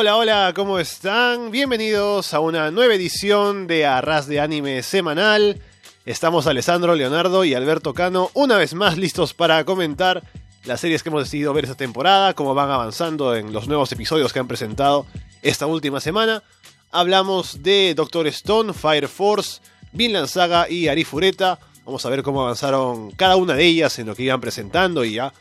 [0.00, 1.50] Hola, hola, ¿cómo están?
[1.50, 5.60] Bienvenidos a una nueva edición de Arras de Anime semanal.
[6.06, 10.22] Estamos Alessandro, Leonardo y Alberto Cano una vez más listos para comentar
[10.66, 14.32] las series que hemos decidido ver esta temporada, cómo van avanzando en los nuevos episodios
[14.32, 15.04] que han presentado
[15.42, 16.44] esta última semana.
[16.92, 19.60] Hablamos de Doctor Stone, Fire Force,
[19.90, 21.58] Vinland Saga y Arifureta.
[21.84, 25.14] Vamos a ver cómo avanzaron cada una de ellas en lo que iban presentando y
[25.14, 25.32] ya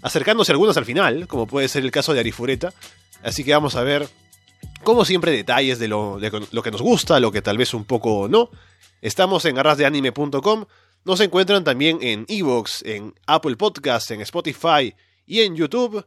[0.00, 2.72] acercándose algunas al final, como puede ser el caso de Arifureta.
[3.22, 4.08] Así que vamos a ver,
[4.84, 7.84] como siempre, detalles de lo, de lo que nos gusta, lo que tal vez un
[7.84, 8.50] poco no.
[9.00, 10.66] Estamos en arrasdeanime.com.
[11.04, 14.94] Nos encuentran también en Evox, en Apple Podcasts, en Spotify
[15.26, 16.04] y en YouTube.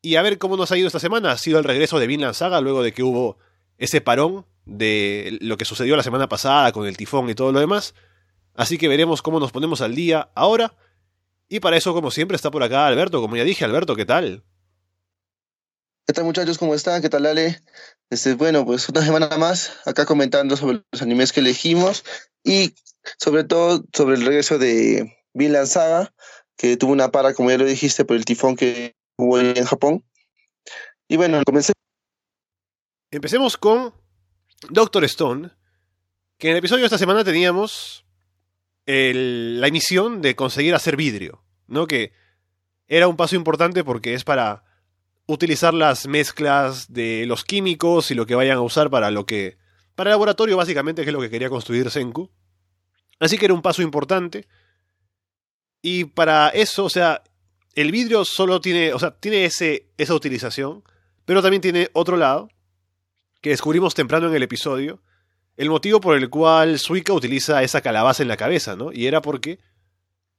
[0.00, 1.32] Y a ver cómo nos ha ido esta semana.
[1.32, 3.38] Ha sido el regreso de Vinland Saga luego de que hubo
[3.78, 7.60] ese parón de lo que sucedió la semana pasada con el tifón y todo lo
[7.60, 7.94] demás.
[8.54, 10.74] Así que veremos cómo nos ponemos al día ahora.
[11.48, 13.20] Y para eso, como siempre, está por acá Alberto.
[13.20, 14.42] Como ya dije, Alberto, ¿qué tal?
[16.06, 16.56] ¿Qué tal muchachos?
[16.56, 17.02] ¿Cómo están?
[17.02, 17.60] ¿Qué tal Ale?
[18.10, 22.04] Este, bueno, pues una semana más acá comentando sobre los animes que elegimos
[22.44, 22.76] y
[23.18, 26.14] sobre todo sobre el regreso de Vinland Saga,
[26.56, 30.04] que tuvo una para, como ya lo dijiste, por el tifón que hubo en Japón.
[31.08, 31.72] Y bueno, comencé.
[33.10, 33.92] Empecemos con
[34.70, 35.50] Doctor Stone,
[36.38, 38.06] que en el episodio de esta semana teníamos
[38.86, 41.88] la emisión de conseguir hacer vidrio, ¿no?
[41.88, 42.12] Que
[42.86, 44.65] era un paso importante porque es para
[45.26, 49.58] utilizar las mezclas de los químicos y lo que vayan a usar para lo que.
[49.94, 52.30] Para el laboratorio, básicamente, que es lo que quería construir Senku.
[53.18, 54.46] Así que era un paso importante.
[55.82, 57.22] Y para eso, o sea,
[57.74, 58.92] el vidrio solo tiene.
[58.92, 60.82] O sea, tiene ese, esa utilización.
[61.24, 62.48] Pero también tiene otro lado.
[63.40, 65.02] Que descubrimos temprano en el episodio.
[65.56, 68.92] El motivo por el cual Suika utiliza esa calabaza en la cabeza, ¿no?
[68.92, 69.58] Y era porque.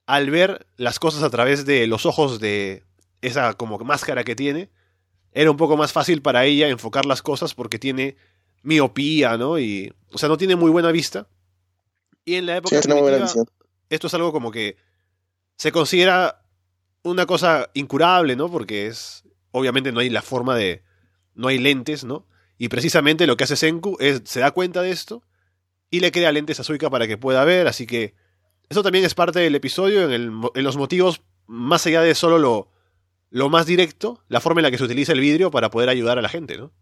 [0.06, 2.86] Al ver las cosas a través de los ojos de
[3.22, 4.70] esa como máscara que tiene,
[5.38, 8.18] era un poco más fácil para ella enfocar las cosas porque tiene
[8.64, 9.60] miopía, ¿no?
[9.60, 11.28] Y, o sea, no tiene muy buena vista.
[12.26, 12.90] Y en la época sí,
[13.88, 14.78] esto es algo como que
[15.56, 16.44] se considera
[17.04, 18.50] una cosa incurable, ¿no?
[18.50, 20.82] Porque es, obviamente no hay la forma de,
[21.36, 22.26] no hay lentes, ¿no?
[22.58, 25.22] Y precisamente lo que hace Senku es, se da cuenta de esto
[25.92, 28.16] y le crea lentes a Suika para que pueda ver, así que
[28.70, 32.40] eso también es parte del episodio en, el, en los motivos, más allá de solo
[32.40, 32.72] lo,
[33.30, 36.18] lo más directo, la forma en la que se utiliza el vidrio para poder ayudar
[36.18, 36.74] a la gente, ¿no?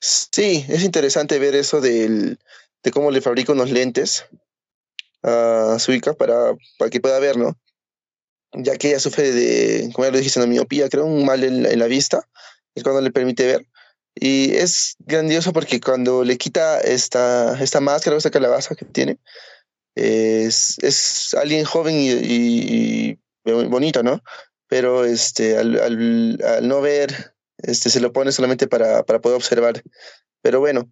[0.00, 2.38] Sí, es interesante ver eso del,
[2.82, 4.26] de cómo le fabrica unos lentes
[5.22, 6.54] a Suika para,
[6.90, 7.58] que pueda ver, ¿no?
[8.52, 11.78] Ya que ella sufre de, como ya lo dijiste, una miopía, creo, un mal en,
[11.78, 12.28] la vista,
[12.74, 13.66] es cuando le permite ver.
[14.14, 19.18] Y es grandioso porque cuando le quita esta, esta máscara, esta calabaza que tiene,
[19.94, 24.22] es, es alguien joven y bonito, ¿no?
[24.68, 29.36] Pero este, al, al, al, no ver, este, se lo pone solamente para, para poder
[29.36, 29.82] observar.
[30.42, 30.90] Pero bueno,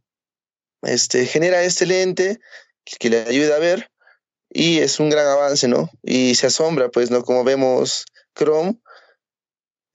[0.83, 2.39] este, genera este lente
[2.84, 3.91] que le ayuda a ver
[4.51, 5.91] y es un gran avance, ¿no?
[6.03, 7.23] Y se asombra, pues, ¿no?
[7.25, 8.79] Como vemos Chrome,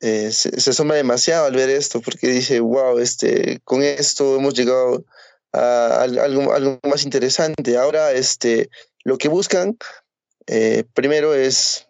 [0.02, 5.06] eh, se, asombra demasiado al ver esto porque dice, wow, este, con esto hemos llegado
[5.52, 7.78] a, a algo, algo, más interesante.
[7.78, 8.70] Ahora, este,
[9.04, 9.78] lo que buscan
[10.48, 11.89] eh, primero es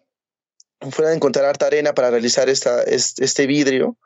[0.90, 3.98] fuera de encontrar harta arena para realizar esta, este vidrio,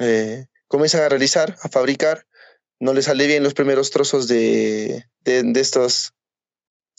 [0.00, 2.26] eh, comienzan a realizar, a fabricar,
[2.78, 6.12] no les sale bien los primeros trozos de, de, estos,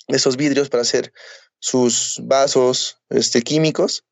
[0.08, 1.14] de estos vidrios para hacer
[1.60, 4.06] sus vasos este, químicos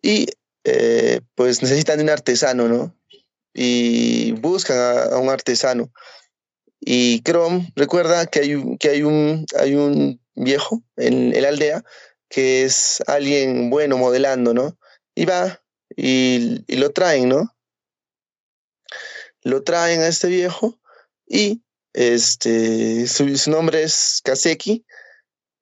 [0.00, 0.26] y
[0.64, 2.96] eh, pues necesitan un artesano, ¿no?
[3.54, 5.92] Y buscan a, a un artesano.
[6.80, 11.84] Y Chrome recuerda que hay, que hay, un, hay un viejo en, en la aldea
[12.32, 14.78] que es alguien bueno modelando, ¿no?
[15.14, 15.62] Y va
[15.94, 17.54] y, y lo traen, ¿no?
[19.42, 20.80] Lo traen a este viejo
[21.26, 21.62] y
[21.92, 24.82] este, su, su nombre es Kaseki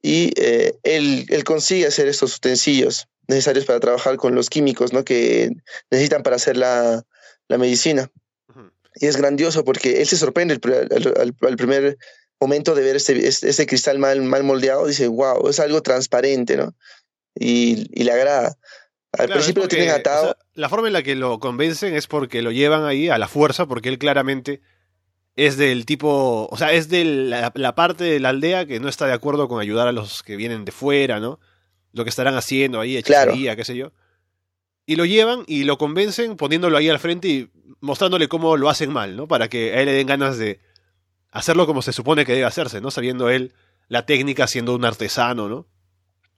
[0.01, 5.05] y eh, él, él consigue hacer estos utensilios necesarios para trabajar con los químicos, ¿no?
[5.05, 5.51] Que
[5.91, 7.05] necesitan para hacer la,
[7.49, 8.11] la medicina.
[8.95, 11.97] Y es grandioso porque él se sorprende al, al, al primer
[12.41, 16.75] momento de ver este, cristal mal, mal moldeado, dice, wow, es algo transparente, ¿no?
[17.35, 18.57] Y, y le agrada.
[19.13, 20.23] Al claro, principio porque, lo tienen atado.
[20.23, 23.19] O sea, la forma en la que lo convencen es porque lo llevan ahí a
[23.19, 24.63] la fuerza, porque él claramente
[25.37, 28.89] es del tipo, o sea, es de la, la, parte de la aldea que no
[28.89, 31.41] está de acuerdo con ayudar a los que vienen de fuera, ¿no?
[31.93, 33.57] Lo que estarán haciendo ahí, hechicería, claro.
[33.57, 33.93] qué sé yo.
[34.87, 37.51] Y lo llevan y lo convencen poniéndolo ahí al frente y
[37.81, 39.29] mostrándole cómo lo hacen mal, ¿no?
[39.29, 40.61] Para que a él le den ganas de,
[41.31, 42.91] hacerlo como se supone que debe hacerse, ¿no?
[42.91, 43.55] Sabiendo él
[43.89, 45.67] la técnica siendo un artesano, ¿no?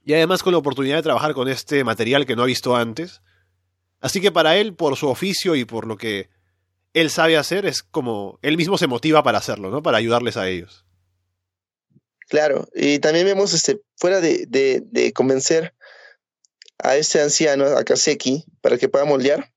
[0.05, 3.23] Y además con la oportunidad de trabajar con este material que no ha visto antes.
[4.01, 6.29] Así que para él, por su oficio y por lo que
[6.93, 9.83] él sabe hacer, es como él mismo se motiva para hacerlo, ¿no?
[9.83, 10.85] Para ayudarles a ellos.
[12.29, 15.75] Claro, y también vemos, este, fuera de, de, convencer
[16.79, 19.53] a este anciano, a Kaseki, para que pueda moldear,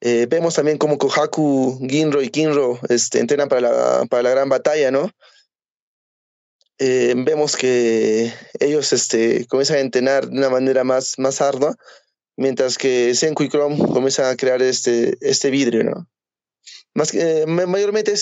[0.00, 4.48] eh, vemos también como Kohaku, Ginro y Kinro este, entrenan para la, para la gran
[4.48, 5.10] batalla, ¿no?
[6.78, 11.76] Eh, vemos que ellos este, comienzan a entrenar de una manera más, más ardua,
[12.36, 16.08] mientras que Senku y Chrome comienzan a crear este, este vidrio, ¿no?
[16.94, 18.14] Más que, mayormente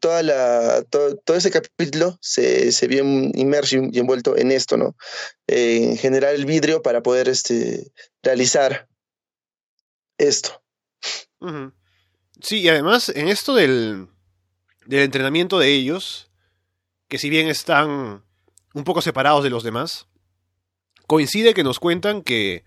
[0.00, 4.96] toda la, todo, todo ese capítulo se, se vio inmerso y envuelto en esto, ¿no?
[5.46, 7.92] Eh, en generar el vidrio para poder este,
[8.22, 8.88] realizar
[10.18, 10.59] esto.
[12.40, 14.08] Sí, y además en esto del,
[14.86, 16.30] del entrenamiento de ellos,
[17.08, 18.24] que si bien están
[18.74, 20.06] un poco separados de los demás,
[21.06, 22.64] coincide que nos cuentan que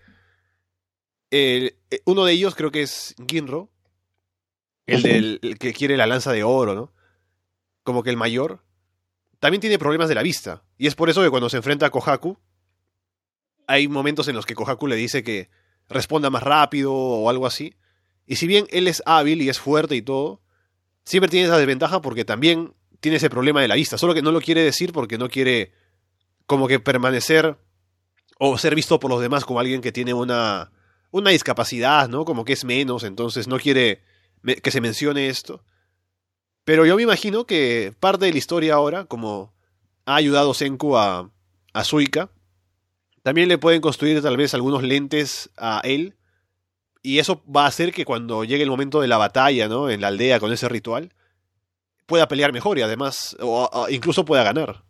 [1.30, 3.70] el, eh, uno de ellos creo que es Ginro,
[4.86, 6.92] el, del, el que quiere la lanza de oro, ¿no?
[7.82, 8.62] Como que el mayor,
[9.40, 10.62] también tiene problemas de la vista.
[10.78, 12.38] Y es por eso que cuando se enfrenta a Kohaku,
[13.66, 15.50] hay momentos en los que Kohaku le dice que
[15.88, 17.74] responda más rápido o algo así.
[18.26, 20.40] Y si bien él es hábil y es fuerte y todo,
[21.04, 23.98] siempre tiene esa desventaja porque también tiene ese problema de la vista.
[23.98, 25.72] Solo que no lo quiere decir porque no quiere
[26.46, 27.58] como que permanecer
[28.38, 30.72] o ser visto por los demás como alguien que tiene una,
[31.10, 32.24] una discapacidad, ¿no?
[32.24, 34.02] Como que es menos, entonces no quiere
[34.62, 35.62] que se mencione esto.
[36.64, 39.52] Pero yo me imagino que parte de la historia ahora, como
[40.06, 41.30] ha ayudado Senku a,
[41.72, 42.30] a Suika,
[43.22, 46.16] también le pueden construir tal vez algunos lentes a él
[47.04, 49.90] y eso va a hacer que cuando llegue el momento de la batalla, ¿no?
[49.90, 51.12] En la aldea con ese ritual,
[52.06, 54.82] pueda pelear mejor y además, o, incluso pueda ganar.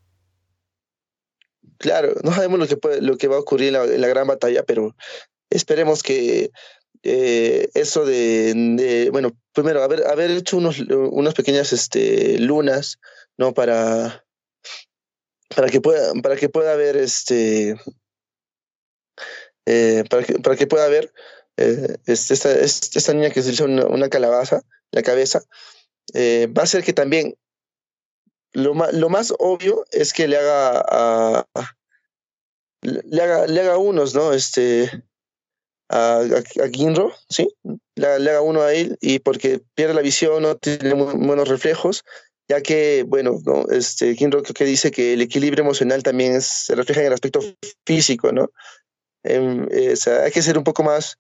[1.79, 4.95] Claro, no sabemos lo que, lo que va a ocurrir en la, gran batalla, pero
[5.51, 6.53] esperemos que
[7.03, 13.01] eh, eso de, bueno, primero, haber, haber hecho unos, unas pequeñas este, lunas,
[13.37, 13.53] ¿no?
[13.55, 14.25] Para,
[15.49, 17.75] para, que, pueda, para que pueda haber, este,
[19.67, 21.13] eh, para, que, para que pueda haber
[21.57, 24.63] eh, esta, esta, niña que se hizo una, calabaza
[24.93, 25.43] la cabeza,
[26.13, 27.37] eh, va a ser que también
[28.53, 31.47] lo, lo más obvio es que le haga a,
[32.85, 34.33] le haga, le haga unos, ¿no?
[34.33, 34.91] Este,
[35.89, 37.49] a, a, Ginro, ¿sí?
[37.97, 42.05] Le, haga uno a él y porque pierde la visión, no tiene buenos reflejos,
[42.49, 43.67] ya que, bueno, ¿no?
[43.71, 47.41] este, Ginro que dice que el equilibrio emocional también se refleja en el aspecto
[47.87, 48.51] físico, ¿no?
[49.25, 51.19] Em, eh, o sea, hay que ser un poco más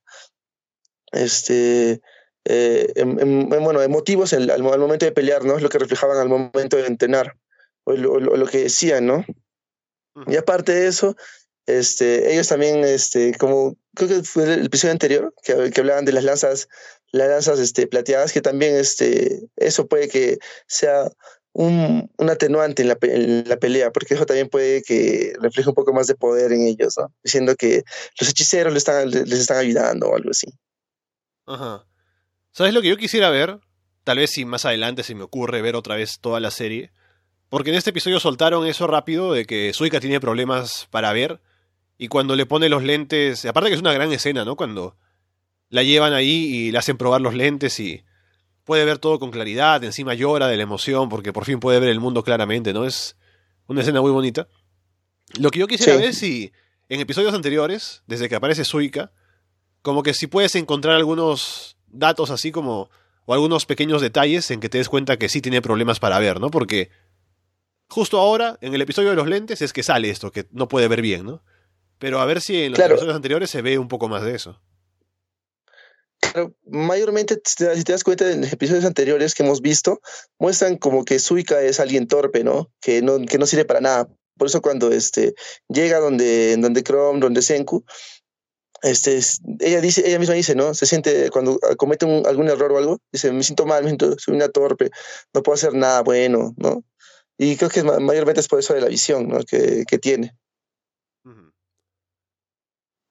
[1.12, 2.00] este,
[2.44, 5.56] eh, bueno, emotivos al, momento de pelear, ¿no?
[5.56, 7.36] Es lo que reflejaban al momento de entrenar,
[7.84, 9.24] o lo, que decían, ¿no?
[10.26, 11.16] Y aparte de eso,
[11.66, 16.12] este, ellos también, este, como creo que fue el episodio anterior, que, que hablaban de
[16.12, 16.68] las lanzas,
[17.10, 21.10] las lanzas este, plateadas, que también este, eso puede que sea
[21.54, 25.74] un, un atenuante en la, en la, pelea, porque eso también puede que refleje un
[25.74, 27.14] poco más de poder en ellos, ¿no?
[27.22, 27.84] Diciendo que
[28.20, 30.48] los hechiceros les están, les están ayudando o algo así.
[31.46, 31.86] Ajá.
[32.50, 33.60] ¿Sabes lo que yo quisiera ver?
[34.02, 36.90] Tal vez si más adelante se me ocurre ver otra vez toda la serie.
[37.48, 41.40] Porque en este episodio soltaron eso rápido de que Suika tiene problemas para ver.
[41.98, 43.44] Y cuando le pone los lentes.
[43.44, 44.56] Aparte que es una gran escena, ¿no?
[44.56, 44.96] Cuando
[45.68, 48.04] la llevan ahí y le hacen probar los lentes y
[48.64, 49.84] puede ver todo con claridad.
[49.84, 52.84] Encima llora de la emoción porque por fin puede ver el mundo claramente, ¿no?
[52.84, 53.16] Es
[53.66, 54.48] una escena muy bonita.
[55.38, 56.52] Lo que yo quisiera ver si
[56.88, 59.12] en episodios anteriores, desde que aparece Suika,
[59.82, 62.90] como que si puedes encontrar algunos datos así como
[63.26, 66.40] o algunos pequeños detalles en que te des cuenta que sí tiene problemas para ver,
[66.40, 66.50] ¿no?
[66.50, 66.90] Porque
[67.88, 70.88] justo ahora, en el episodio de los lentes, es que sale esto, que no puede
[70.88, 71.42] ver bien, ¿no?
[71.98, 74.60] Pero a ver si en los episodios anteriores se ve un poco más de eso.
[76.34, 80.00] Claro, mayormente, si te das cuenta, en episodios anteriores que hemos visto,
[80.40, 82.72] muestran como que Suika es alguien torpe, ¿no?
[82.80, 84.08] Que no, que no sirve para nada.
[84.36, 85.34] Por eso cuando este,
[85.68, 87.84] llega donde, donde Chrome, donde Senku,
[88.82, 89.20] este,
[89.60, 90.74] ella dice, ella misma dice, ¿no?
[90.74, 94.34] Se siente cuando comete algún error o algo, dice, me siento mal, me siento, soy
[94.34, 94.90] una torpe,
[95.32, 96.82] no puedo hacer nada bueno, ¿no?
[97.38, 99.38] Y creo que mayormente es por eso de la visión, ¿no?
[99.44, 100.34] Que, que tiene.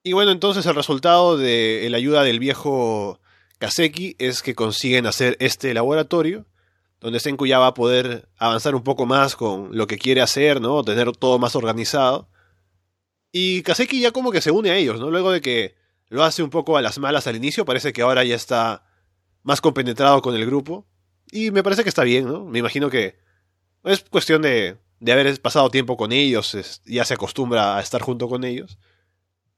[0.06, 3.20] Y bueno, entonces el resultado de la ayuda del viejo
[3.56, 6.44] Kaseki es que consiguen hacer este laboratorio,
[7.00, 10.60] donde Senku ya va a poder avanzar un poco más con lo que quiere hacer,
[10.60, 10.84] ¿no?
[10.84, 12.28] Tener todo más organizado.
[13.32, 15.10] Y Kaseki ya como que se une a ellos, ¿no?
[15.10, 15.74] Luego de que
[16.10, 18.84] lo hace un poco a las malas al inicio, parece que ahora ya está
[19.42, 20.86] más compenetrado con el grupo.
[21.32, 22.44] Y me parece que está bien, ¿no?
[22.44, 23.16] Me imagino que
[23.84, 28.28] es cuestión de, de haber pasado tiempo con ellos, ya se acostumbra a estar junto
[28.28, 28.78] con ellos.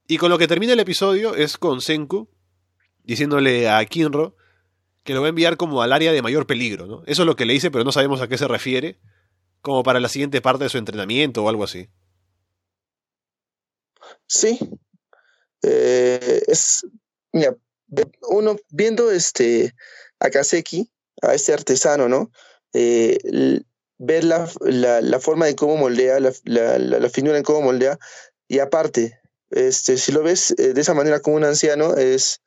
[0.06, 2.28] Y con lo que termina el episodio es con Senku
[3.02, 4.36] diciéndole a Kinro
[5.04, 7.02] que lo va a enviar como al área de mayor peligro, ¿no?
[7.06, 8.98] Eso es lo que le dice, pero no sabemos a qué se refiere,
[9.62, 11.88] como para la siguiente parte de su entrenamiento o algo así.
[14.26, 14.58] Sí.
[15.62, 16.84] Eh, es,
[18.28, 19.75] uno viendo este
[20.18, 20.90] a Kaseki,
[21.22, 22.30] a este artesano, ¿no?
[22.72, 23.18] Eh,
[23.98, 26.32] ver la, la, forma de cómo moldea, la,
[26.78, 27.98] la, finura en cómo moldea,
[28.48, 29.18] y aparte,
[29.50, 32.40] este, si lo ves eh, de esa manera como un anciano, es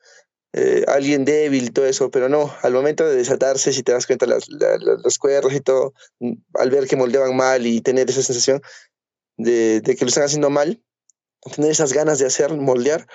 [0.52, 4.26] eh, alguien débil todo eso, pero no, al momento de desatarse, si te das cuenta,
[4.26, 8.60] las, las, cuerdas y todo, mm, al ver que moldeaban mal y tener esa sensación
[9.36, 10.82] de, de que lo están haciendo mal,
[11.54, 13.06] tener esas ganas de hacer, moldear,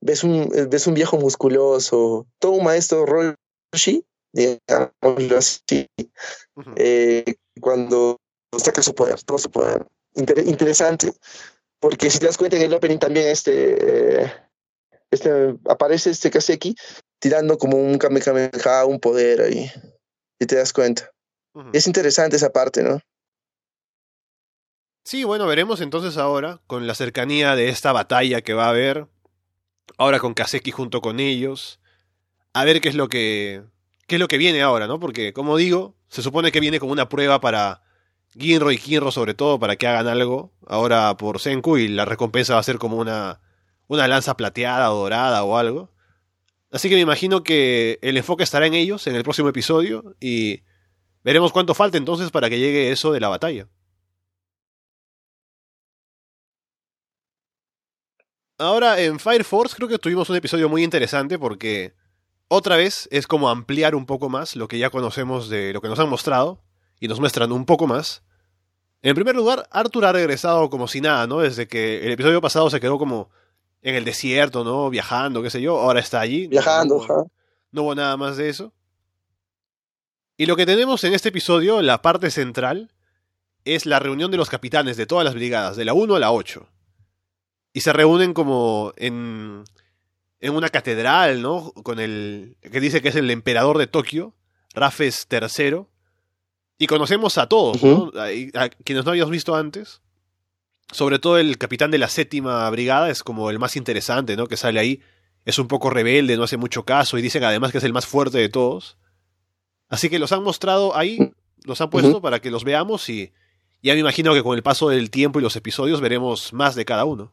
[0.00, 5.88] ves un, ves un viejo musculoso, todo un maestro Roshi, digámoslo así,
[6.76, 7.24] eh,
[7.60, 8.18] cuando
[8.56, 9.86] saca su poder, todo su poder.
[10.14, 11.12] interesante,
[11.86, 14.32] porque si te das cuenta en el opening también este, eh,
[15.08, 16.74] este aparece este Kaseki
[17.20, 19.70] tirando como un Kamehameha, un poder ahí,
[20.40, 21.12] y te das cuenta.
[21.72, 22.98] Es interesante esa parte, ¿no?
[25.04, 29.06] Sí, bueno, veremos entonces ahora, con la cercanía de esta batalla que va a haber,
[29.96, 31.78] ahora con Kaseki junto con ellos,
[32.52, 33.62] a ver qué es lo que
[34.08, 34.98] qué es lo que viene ahora, ¿no?
[34.98, 37.84] Porque, como digo, se supone que viene como una prueba para
[38.38, 42.54] Ginro y Kinro, sobre todo, para que hagan algo ahora por Senku y la recompensa
[42.54, 43.40] va a ser como una,
[43.88, 45.90] una lanza plateada o dorada o algo.
[46.70, 50.62] Así que me imagino que el enfoque estará en ellos en el próximo episodio y
[51.22, 53.68] veremos cuánto falta entonces para que llegue eso de la batalla.
[58.58, 61.94] Ahora en Fire Force creo que tuvimos un episodio muy interesante porque
[62.48, 65.88] otra vez es como ampliar un poco más lo que ya conocemos de lo que
[65.88, 66.62] nos han mostrado
[67.00, 68.22] y nos muestran un poco más.
[69.02, 71.40] En primer lugar, Arthur ha regresado como si nada, ¿no?
[71.40, 73.30] Desde que el episodio pasado se quedó como
[73.82, 74.90] en el desierto, ¿no?
[74.90, 75.78] Viajando, qué sé yo.
[75.78, 76.48] Ahora está allí.
[76.48, 77.30] Viajando, no,
[77.70, 78.72] no hubo nada más de eso.
[80.36, 82.92] Y lo que tenemos en este episodio, la parte central,
[83.64, 86.32] es la reunión de los capitanes de todas las brigadas, de la 1 a la
[86.32, 86.68] 8.
[87.72, 89.64] Y se reúnen como en
[90.40, 91.72] en una catedral, ¿no?
[91.82, 94.34] Con el que dice que es el emperador de Tokio,
[94.74, 95.86] Rafes III.
[96.78, 98.12] Y conocemos a todos, ¿no?
[98.14, 100.02] A, quienes no habíamos visto antes.
[100.92, 104.46] Sobre todo el capitán de la séptima brigada es como el más interesante, ¿no?
[104.46, 105.00] Que sale ahí.
[105.44, 108.06] Es un poco rebelde, no hace mucho caso y dicen además que es el más
[108.06, 108.98] fuerte de todos.
[109.88, 111.32] Así que los han mostrado ahí,
[111.64, 113.32] los han puesto para que los veamos y
[113.82, 116.84] ya me imagino que con el paso del tiempo y los episodios veremos más de
[116.84, 117.32] cada uno.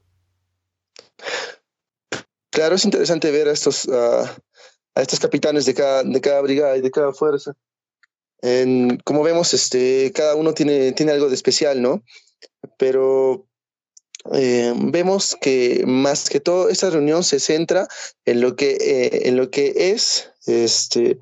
[2.51, 6.81] Claro, es interesante ver a estos, a estos capitanes de cada, de cada brigada y
[6.81, 7.55] de cada fuerza.
[9.05, 12.03] Como vemos, este, cada uno tiene, tiene algo de especial, ¿no?
[12.77, 13.47] Pero
[14.31, 17.87] eh, vemos que más que todo esta reunión se centra
[18.25, 21.19] en lo que, eh, en lo que es, este,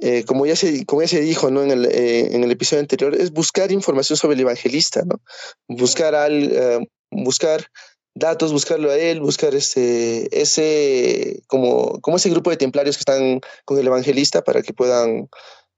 [0.00, 1.62] eh, como, ya se, como ya dijo ¿no?
[1.62, 5.20] en, el, en el episodio anterior, es buscar información sobre el evangelista, ¿no?
[5.68, 7.66] Buscar, al, buscar
[8.14, 13.40] datos, buscarlo a él, buscar ese, ese, como, como ese grupo de templarios que están
[13.64, 15.28] con el evangelista para que puedan,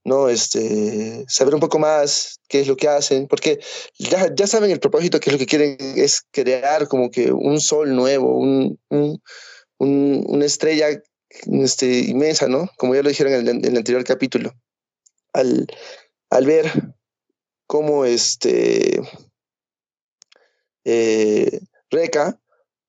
[0.04, 0.28] ¿no?
[0.28, 3.60] Este, saber un poco más qué es lo que hacen, porque
[3.98, 7.60] ya, ya saben el propósito, que es lo que quieren es crear como que un
[7.60, 9.20] sol nuevo, un, un,
[9.78, 10.88] una estrella
[11.28, 12.68] este, inmensa, ¿no?
[12.76, 14.52] Como ya lo dijeron en el, anterior capítulo.
[15.32, 15.66] Al,
[16.30, 16.70] al ver
[17.66, 19.00] cómo este...
[20.84, 22.40] Eh, Reca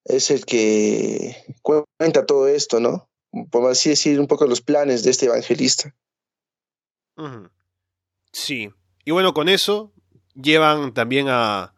[0.06, 3.10] es el que cuenta todo esto, ¿no?
[3.52, 5.94] Por así decir, un poco los planes de este evangelista.
[8.32, 8.70] Sí.
[9.06, 9.94] Y bueno, con eso
[10.34, 11.74] llevan también a,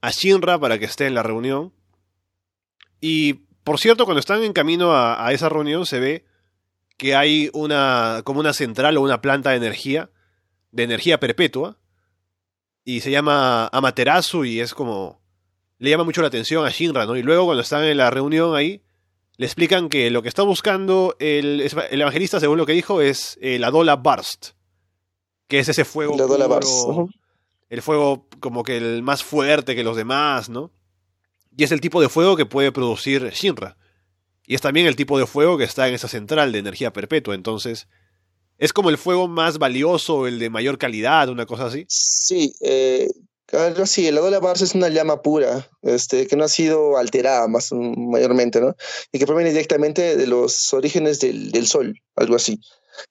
[0.00, 1.72] a Shinra para que esté en la reunión.
[3.00, 6.24] Y por cierto, cuando están en camino a, esa reunión se ve
[6.96, 10.10] que hay una como una central o una planta de energía,
[10.72, 11.78] de energía perpetua,
[12.82, 15.20] y se llama Amaterasu y es como
[15.78, 17.16] le llama mucho la atención a Shinra, ¿no?
[17.16, 18.82] Y luego cuando están en la reunión ahí,
[19.36, 23.38] le explican que lo que está buscando el, el evangelista, según lo que dijo, es
[23.42, 24.52] eh, la Dola Burst,
[25.48, 26.16] que es ese fuego.
[27.70, 30.70] El fuego como que el más fuerte que los demás, ¿no?
[31.56, 33.76] Y es el tipo de fuego que puede producir Shinra.
[34.46, 37.34] Y es también el tipo de fuego que está en esa central de energía perpetua.
[37.34, 37.88] Entonces,
[38.56, 41.84] es como el fuego más valioso, el de mayor calidad, una cosa así.
[41.88, 43.08] Sí, eh,
[43.52, 47.46] Algo así, el Adola Bars es una llama pura, este, que no ha sido alterada
[47.48, 48.74] más mayormente, ¿no?
[49.12, 52.60] Y que proviene directamente de los orígenes del, del Sol, algo así.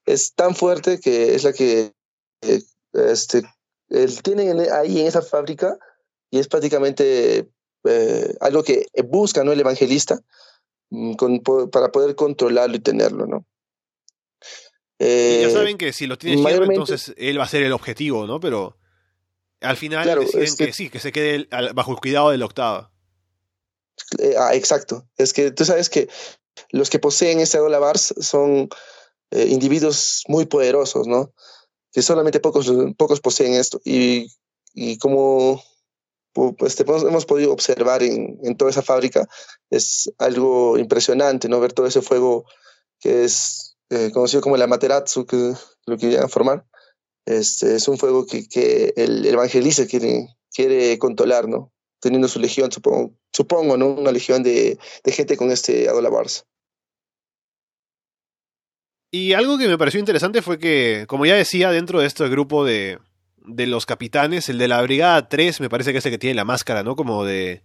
[0.05, 1.91] Es tan fuerte que es la que
[2.41, 2.61] eh,
[2.93, 3.43] este,
[4.23, 5.77] tienen ahí en esa fábrica
[6.29, 7.49] y es prácticamente
[7.83, 9.51] eh, algo que busca ¿no?
[9.51, 10.19] el evangelista
[10.89, 11.39] mm, con,
[11.71, 13.45] para poder controlarlo y tenerlo, ¿no?
[14.99, 18.25] y ya saben que si lo tiene Shinra, entonces él va a ser el objetivo,
[18.25, 18.39] ¿no?
[18.39, 18.79] Pero
[19.61, 22.91] al final deciden que, sí, que se quede bajo el cuidado del octava.
[24.39, 25.07] ah, exacto.
[25.15, 26.09] Es que tú sabes que
[26.71, 28.69] los que poseen este Bars son
[29.29, 31.31] individuos muy poderosos, ¿no?
[31.97, 33.81] Que solamente pocos, pocos poseen esto.
[33.83, 34.27] Y,
[34.75, 35.63] y como
[36.31, 39.27] pues, hemos podido observar en, en, toda esa fábrica,
[39.71, 41.59] es algo impresionante, ¿no?
[41.59, 42.45] Ver todo ese fuego
[42.99, 45.53] que es eh, conocido como el Amaterasu, que
[45.87, 46.67] lo querían formar.
[47.25, 51.73] Este, es un fuego que, que el, evangelista quiere, quiere controlar, ¿no?
[51.99, 53.87] Teniendo su legión, supongo, supongo ¿no?
[53.87, 56.45] Una legión de, de gente con este Adola Bars.
[59.11, 62.65] Y algo que me pareció interesante fue que, como ya decía, dentro de este grupo
[62.65, 62.99] de,
[63.37, 66.35] de los capitanes, el de la Brigada 3 me parece que es el que tiene
[66.35, 66.95] la máscara, ¿no?
[66.95, 67.63] Como de.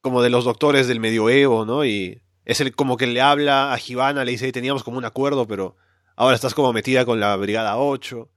[0.00, 1.84] Como de los doctores del medioevo, ¿no?
[1.84, 5.46] Y es el como que le habla a Givana, le dice, teníamos como un acuerdo,
[5.46, 5.76] pero
[6.16, 8.30] ahora estás como metida con la Brigada 8.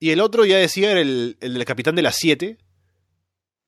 [0.00, 2.58] Y el otro ya decía era el, el del capitán de las 7,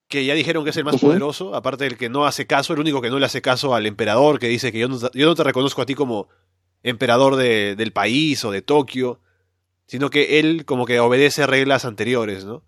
[0.08, 2.80] que ya dijeron que es el más poderoso, aparte del que no hace caso, el
[2.80, 5.34] único que no le hace caso al emperador, que dice que yo no, yo no
[5.36, 6.28] te reconozco a ti como
[6.82, 9.20] emperador de, del país o de Tokio,
[9.86, 12.64] sino que él como que obedece reglas anteriores, ¿no?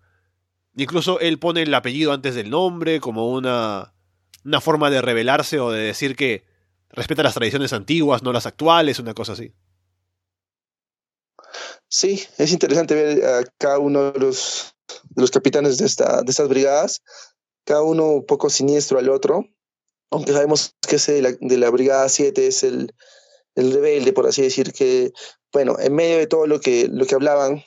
[0.75, 3.93] Incluso él pone el apellido antes del nombre como una,
[4.43, 6.45] una forma de rebelarse o de decir que
[6.89, 9.53] respeta las tradiciones antiguas, no las actuales, una cosa así.
[11.87, 14.75] Sí, es interesante ver a cada uno de los,
[15.09, 17.03] de los capitanes de, esta, de estas brigadas,
[17.65, 19.45] cada uno un poco siniestro al otro,
[20.09, 22.93] aunque sabemos que ese de la, de la Brigada 7 es el,
[23.55, 25.11] el rebelde, por así decir, que,
[25.51, 27.63] bueno, en medio de todo lo que, lo que hablaban,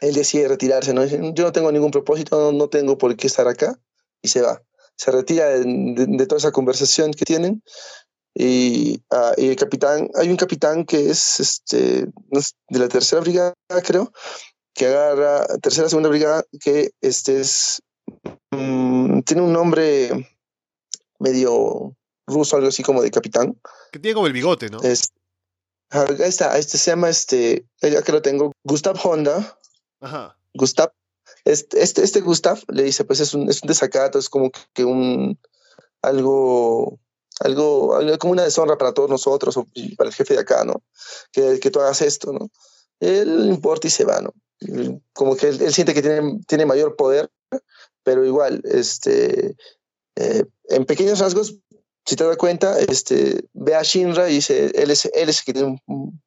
[0.00, 1.04] él decide retirarse, ¿no?
[1.04, 3.78] Yo no tengo ningún propósito, no, tengo por qué estar acá,
[4.22, 4.62] y se va.
[4.96, 7.62] Se retira de, toda esa conversación que tienen.
[8.34, 12.06] Y, ah, y, el capitán, hay un capitán que es este,
[12.68, 14.12] de la tercera brigada, creo,
[14.74, 17.82] que agarra, tercera, segunda brigada, que este es,
[18.50, 20.28] mm, tiene un nombre
[21.18, 21.96] medio
[22.30, 23.58] ruso, algo así como de capitán.
[23.92, 24.80] Que tiene como el bigote, ¿no?
[24.82, 25.12] Es,
[25.90, 29.58] ahí está, este se llama, este, ya que lo tengo, Gustav Honda.
[30.00, 30.36] Ajá.
[30.54, 30.92] Gustav,
[31.44, 34.84] este, este, este Gustav le dice, pues es un, es un desacato, es como que
[34.84, 35.38] un,
[36.02, 36.98] algo,
[37.40, 39.66] algo, algo como una deshonra para todos nosotros o
[39.96, 40.82] para el jefe de acá, ¿no?
[41.32, 42.50] Que, que tú hagas esto, ¿no?
[43.00, 44.32] Él importa y se va, ¿no?
[45.12, 47.30] Como que él, siente que tiene, tiene mayor poder,
[48.02, 49.56] pero igual, este,
[50.16, 51.56] eh, en pequeños rasgos
[52.06, 55.78] si te das cuenta, este, ve a Shinra y dice, él es, él es, él,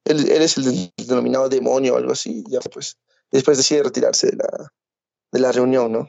[0.04, 2.96] él es el denominado demonio o algo así, ya pues,
[3.30, 4.72] después decide retirarse de la,
[5.32, 6.08] de la reunión, ¿no?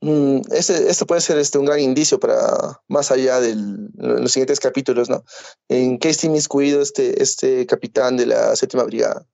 [0.00, 3.54] Mm, este, esto puede ser este, un gran indicio para más allá de
[3.94, 5.24] los siguientes capítulos, ¿no?
[5.68, 9.26] En qué está inmiscuido este, este capitán de la séptima brigada.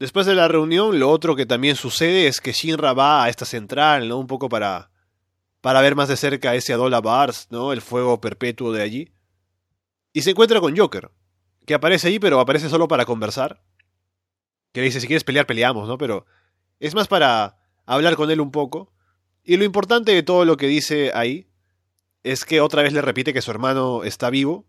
[0.00, 3.44] Después de la reunión, lo otro que también sucede es que Shinra va a esta
[3.44, 4.18] central, ¿no?
[4.18, 4.90] Un poco para
[5.68, 7.74] para ver más de cerca ese Adola Bars, ¿no?
[7.74, 9.12] El fuego perpetuo de allí.
[10.14, 11.10] Y se encuentra con Joker,
[11.66, 13.62] que aparece ahí, pero aparece solo para conversar.
[14.72, 15.98] Que le dice, si quieres pelear, peleamos, ¿no?
[15.98, 16.24] Pero
[16.80, 18.94] es más para hablar con él un poco.
[19.44, 21.50] Y lo importante de todo lo que dice ahí
[22.22, 24.64] es que otra vez le repite que su hermano está vivo.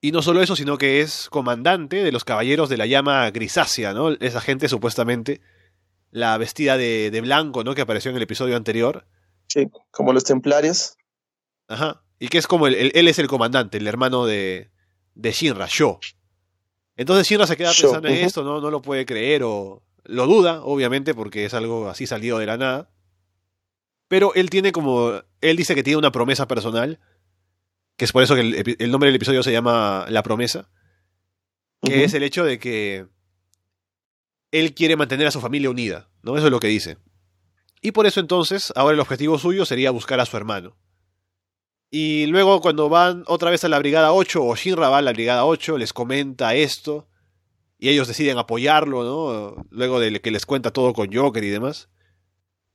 [0.00, 3.92] Y no solo eso, sino que es comandante de los caballeros de la llama grisácea,
[3.92, 4.12] ¿no?
[4.12, 5.42] Esa gente supuestamente,
[6.10, 7.74] la vestida de, de blanco, ¿no?
[7.74, 9.04] Que apareció en el episodio anterior
[9.50, 10.96] Sí, como los templarios.
[11.66, 12.02] Ajá.
[12.20, 14.70] Y que es como el, él es el comandante, el hermano de,
[15.14, 15.98] de Shinra, Yo.
[16.96, 18.60] Entonces Shinra se queda pensando en esto, ¿no?
[18.60, 22.58] no lo puede creer o lo duda, obviamente, porque es algo así salido de la
[22.58, 22.90] nada.
[24.08, 25.22] Pero él tiene como.
[25.40, 27.00] Él dice que tiene una promesa personal.
[27.96, 30.70] Que es por eso que el, nombre del episodio se llama La promesa.
[31.82, 33.06] Que es el hecho de que.
[34.52, 36.36] Él quiere mantener a su familia unida, ¿no?
[36.36, 36.98] Eso es lo que dice.
[37.80, 40.76] Y por eso entonces, ahora el objetivo suyo sería buscar a su hermano.
[41.90, 45.12] Y luego cuando van otra vez a la Brigada 8, o Shinra va a la
[45.12, 47.08] Brigada 8, les comenta esto,
[47.78, 49.66] y ellos deciden apoyarlo, ¿no?
[49.70, 51.88] Luego de que les cuenta todo con Joker y demás.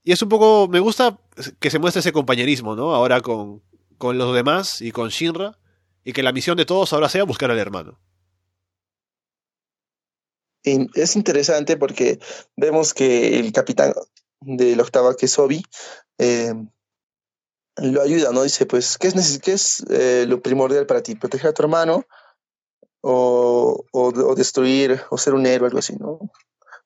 [0.02, 1.18] Y es un poco, me gusta
[1.60, 2.94] que se muestre ese compañerismo, ¿no?
[2.94, 3.62] Ahora con,
[3.96, 5.58] con los demás y con Shinra,
[6.04, 7.98] y que la misión de todos ahora sea buscar al hermano.
[10.62, 12.18] Es interesante porque
[12.56, 13.94] vemos que el capitán
[14.46, 15.62] de la octava, que es Obi,
[16.18, 16.54] eh,
[17.76, 18.42] lo ayuda, ¿no?
[18.42, 21.14] Dice, pues, ¿qué es, qué es eh, lo primordial para ti?
[21.14, 22.06] ¿Proteger a tu hermano?
[23.02, 26.18] O, o, destruir, o ser un héroe, algo así, ¿no?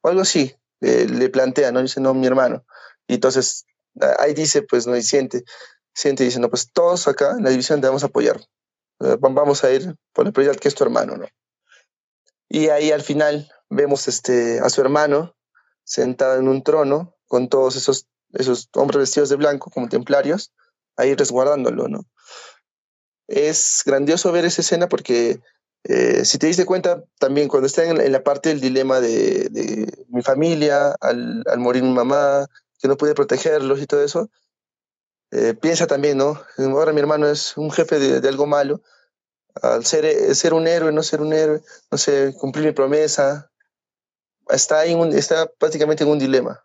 [0.02, 1.80] O algo así, le plantea, ¿no?
[1.80, 2.64] Dice, no, mi hermano.
[3.06, 3.64] Y entonces,
[4.18, 5.44] ahí dice, pues, no, y siente,
[5.94, 8.40] siente, dice, no, pues todos acá en la división debemos apoyar.
[9.00, 11.26] eh, vamos a ir por la prioridad que es tu hermano, ¿no?
[12.48, 15.36] Y ahí al final vemos este, a su hermano
[15.84, 20.52] sentado en un trono con todos esos, esos hombres vestidos de blanco como templarios,
[20.96, 22.04] ahí resguardándolo, ¿no?
[23.28, 25.38] Es grandioso ver esa escena porque
[25.84, 30.22] eh, si te diste cuenta, también cuando está en, la parte del dilema de, mi
[30.22, 32.48] familia, al, morir mi mamá,
[32.80, 34.28] que no pude protegerlos y todo eso,
[35.30, 36.42] eh, piensa también, ¿no?
[36.58, 38.82] Ahora mi hermano es un jefe de, algo malo,
[39.62, 41.62] al ser, ser un héroe, no ser un héroe,
[41.92, 43.52] no sé, cumplir mi promesa,
[44.48, 46.64] está, en está prácticamente en un dilema,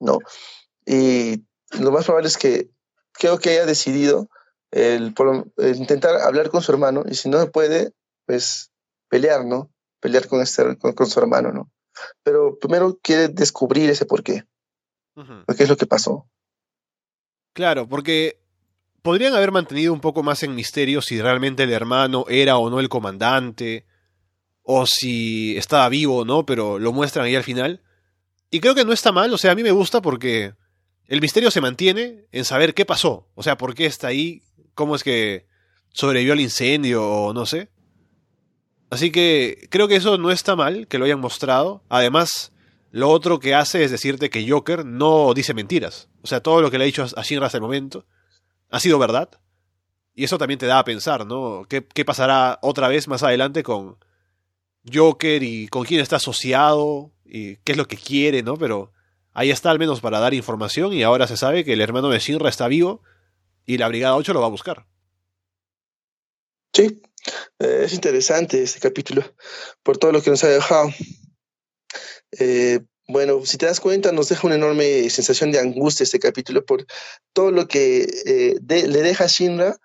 [0.00, 0.18] ¿no?
[0.84, 1.44] Y
[1.78, 2.70] lo más probable es que
[3.12, 4.28] creo que haya decidido
[4.70, 5.14] el,
[5.74, 7.92] intentar hablar con su hermano y si no se puede,
[8.26, 8.70] pues
[9.08, 9.70] pelear, ¿no?
[10.00, 11.70] Pelear con, este, con, su hermano, ¿no?
[12.22, 14.44] Pero primero quiere descubrir ese por qué.
[15.14, 16.28] ¿Qué es lo que pasó?
[17.54, 18.42] Claro, porque
[19.00, 22.80] podrían haber mantenido un poco más en misterio si realmente el hermano era o no
[22.80, 23.86] el comandante,
[24.62, 27.82] o si estaba vivo o no, pero lo muestran ahí al final.
[28.50, 30.54] Y creo que no está mal, o sea, a mí me gusta porque
[31.06, 34.42] el misterio se mantiene en saber qué pasó, o sea, por qué está ahí,
[34.74, 35.46] cómo es que
[35.92, 37.70] sobrevivió al incendio o no sé.
[38.90, 41.82] Así que creo que eso no está mal, que lo hayan mostrado.
[41.88, 42.52] Además,
[42.92, 46.08] lo otro que hace es decirte que Joker no dice mentiras.
[46.22, 48.06] O sea, todo lo que le ha dicho a Shinra hasta el momento
[48.70, 49.28] ha sido verdad.
[50.14, 51.66] Y eso también te da a pensar, ¿no?
[51.68, 53.96] ¿Qué, qué pasará otra vez más adelante con
[54.92, 58.56] Joker y con quién está asociado y qué es lo que quiere, ¿no?
[58.56, 58.92] Pero
[59.32, 62.18] ahí está al menos para dar información y ahora se sabe que el hermano de
[62.18, 63.02] Shinra está vivo
[63.64, 64.86] y la Brigada 8 lo va a buscar.
[66.72, 67.02] Sí,
[67.58, 69.22] eh, es interesante este capítulo
[69.82, 70.90] por todo lo que nos ha dejado.
[72.38, 76.64] Eh, bueno, si te das cuenta, nos deja una enorme sensación de angustia este capítulo
[76.64, 76.84] por
[77.32, 79.76] todo lo que eh, le deja a Shinra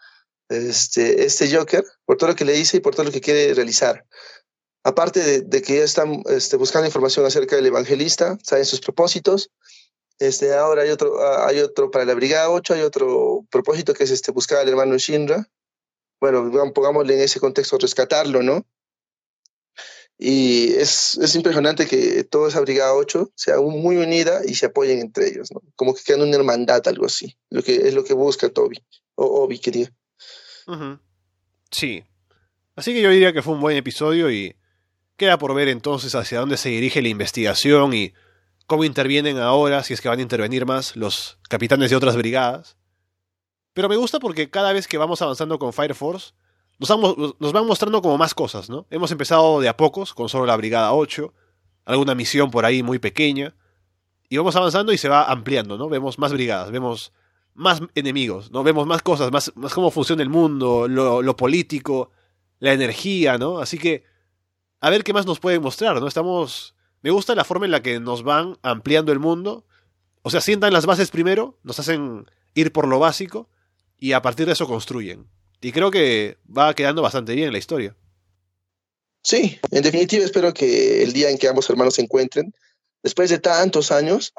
[0.49, 3.53] este, este Joker, por todo lo que le dice y por todo lo que quiere
[3.53, 4.05] realizar.
[4.83, 9.51] Aparte de, que ya están este, buscando información acerca del evangelista, saben sus propósitos.
[10.17, 14.03] Este, ahora hay otro, ah, hay otro para la Brigada 8, hay otro propósito que
[14.03, 15.47] es este, buscar al hermano Shinra,
[16.19, 18.65] bueno, pongámosle en ese contexto, rescatarlo, ¿no?
[20.17, 24.99] Y es, es impresionante que toda esa Brigada 8 sea muy unida y se apoyen
[24.99, 25.63] entre ellos, ¿no?
[25.75, 27.35] Como que quedan una hermandad, algo así.
[27.49, 28.77] Lo que, es lo que busca Toby,
[29.15, 29.91] o Obi, quería.
[31.71, 32.03] Sí.
[32.75, 34.55] Así que yo diría que fue un buen episodio y
[35.21, 38.11] queda por ver entonces hacia dónde se dirige la investigación y
[38.65, 42.75] cómo intervienen ahora, si es que van a intervenir más, los capitanes de otras brigadas.
[43.75, 46.33] Pero me gusta porque cada vez que vamos avanzando con Fire Force,
[46.79, 48.87] nos, van mostrando como más cosas, ¿no?
[48.89, 51.31] Hemos empezado de a pocos, con solo la Brigada 8,
[51.85, 53.53] alguna misión por ahí muy pequeña,
[54.27, 55.87] y vamos avanzando y se va ampliando, ¿no?
[55.87, 57.13] Vemos más brigadas, vemos
[57.53, 58.63] más enemigos, ¿no?
[58.63, 62.09] Vemos más cosas, más, cómo funciona el mundo, lo político,
[62.57, 63.59] la energía, ¿no?
[63.59, 64.09] Así que,
[64.81, 66.07] a ver qué más nos pueden mostrar, ¿no?
[66.07, 66.75] Estamos...
[67.03, 69.65] Me gusta la forma en la que nos van ampliando el mundo.
[70.23, 73.49] O sea, sientan las bases primero, nos hacen ir por lo básico,
[73.97, 75.27] y a partir de eso construyen.
[75.61, 77.95] Y creo que va quedando bastante bien la historia.
[79.23, 82.53] Sí, en definitiva espero que el día en que ambos hermanos se encuentren,
[83.03, 84.33] después de tantos años,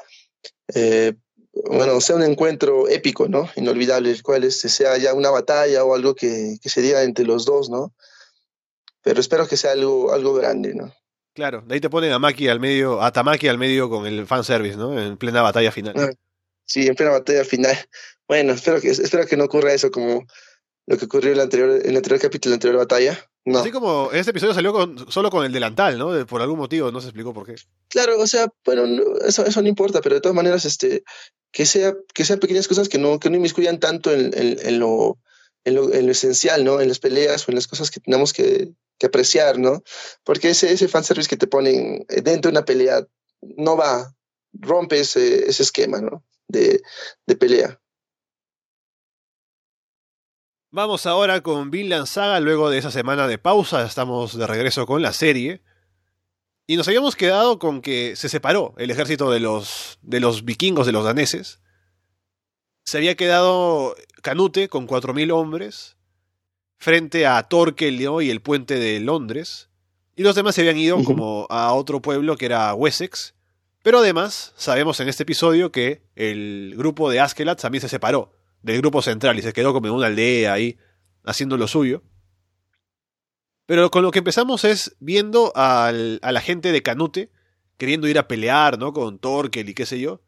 [0.73, 1.13] eh,
[1.53, 3.49] bueno, sea un encuentro épico, ¿no?
[3.55, 7.69] Inolvidable, el cual sea ya una batalla o algo que se diga entre los dos,
[7.69, 7.93] ¿no?
[9.03, 10.93] Pero espero que sea algo, algo grande, ¿no?
[11.33, 14.27] Claro, de ahí te ponen a Maki al medio, a Tamaki al medio con el
[14.27, 14.99] fanservice, ¿no?
[14.99, 15.95] En plena batalla final.
[15.97, 16.11] Ah,
[16.65, 17.75] sí, en plena batalla final.
[18.27, 20.25] Bueno, espero que, espero que no ocurra eso como
[20.85, 23.29] lo que ocurrió en el anterior, en el anterior capítulo, en la anterior batalla.
[23.45, 23.59] No.
[23.59, 26.25] Así como este episodio salió con, solo con el delantal, ¿no?
[26.25, 27.55] Por algún motivo, no se explicó por qué.
[27.89, 28.85] Claro, o sea, bueno,
[29.25, 31.03] eso, eso no importa, pero de todas maneras, este,
[31.51, 35.17] que, sea, que sean pequeñas cosas que no, que no inmiscuyan tanto en, en, lo,
[35.65, 36.79] en, lo, en, lo, esencial, ¿no?
[36.79, 39.83] En las peleas o en las cosas que tenemos que, que apreciar, ¿no?
[40.23, 43.05] Porque ese, ese fanservice que te ponen dentro de una pelea
[43.41, 44.15] no va,
[44.53, 46.23] rompe ese, ese esquema, ¿no?
[46.47, 46.81] De,
[47.25, 47.79] de pelea.
[50.71, 55.01] Vamos ahora con Vinland Saga, luego de esa semana de pausa, estamos de regreso con
[55.03, 55.61] la serie.
[56.65, 60.85] Y nos habíamos quedado con que se separó el ejército de los, de los vikingos,
[60.85, 61.59] de los daneses.
[62.85, 65.97] Se había quedado Canute con 4.000 hombres
[66.83, 69.69] frente a Torquel y el puente de Londres.
[70.17, 73.35] Y los demás se habían ido como a otro pueblo que era Wessex.
[73.83, 78.79] Pero además, sabemos en este episodio que el grupo de Askelat también se separó del
[78.79, 80.77] grupo central y se quedó como en una aldea ahí
[81.23, 82.03] haciendo lo suyo.
[83.65, 87.31] Pero con lo que empezamos es viendo al, a la gente de Canute
[87.77, 88.91] queriendo ir a pelear, ¿no?
[88.91, 90.21] Con Torkel y qué sé yo.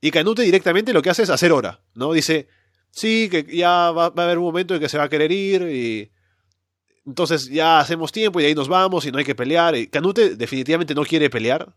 [0.00, 2.12] Y Canute directamente lo que hace es hacer hora, ¿no?
[2.12, 2.48] Dice,
[2.90, 5.62] sí, que ya va, a haber un momento en que se va a querer ir
[5.62, 6.10] y
[7.06, 9.74] entonces ya hacemos tiempo y ahí nos vamos y no hay que pelear.
[9.90, 11.74] Canute definitivamente no quiere pelear.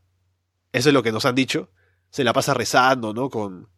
[0.71, 1.69] Eso es lo que nos han dicho.
[2.09, 3.29] Se la pasa rezando, ¿no?
[3.29, 3.69] Con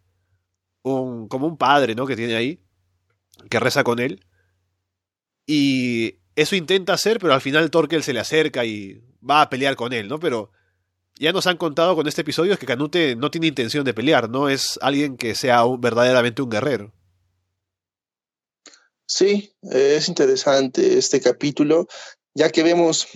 [0.82, 2.08] un, como un padre, ¿no?
[2.08, 2.64] Que tiene ahí,
[3.50, 4.26] que reza con él.
[5.46, 9.76] Y eso intenta hacer, pero al final Torkel se le acerca y va a pelear
[9.76, 10.20] con él, ¿no?
[10.20, 10.52] Pero
[11.16, 14.50] ya nos han contado con este episodio que Canute no tiene intención de pelear, no
[14.50, 16.94] es alguien que sea verdaderamente un guerrero.
[19.06, 21.88] Sí, es interesante este capítulo,
[22.34, 23.08] ya que vemos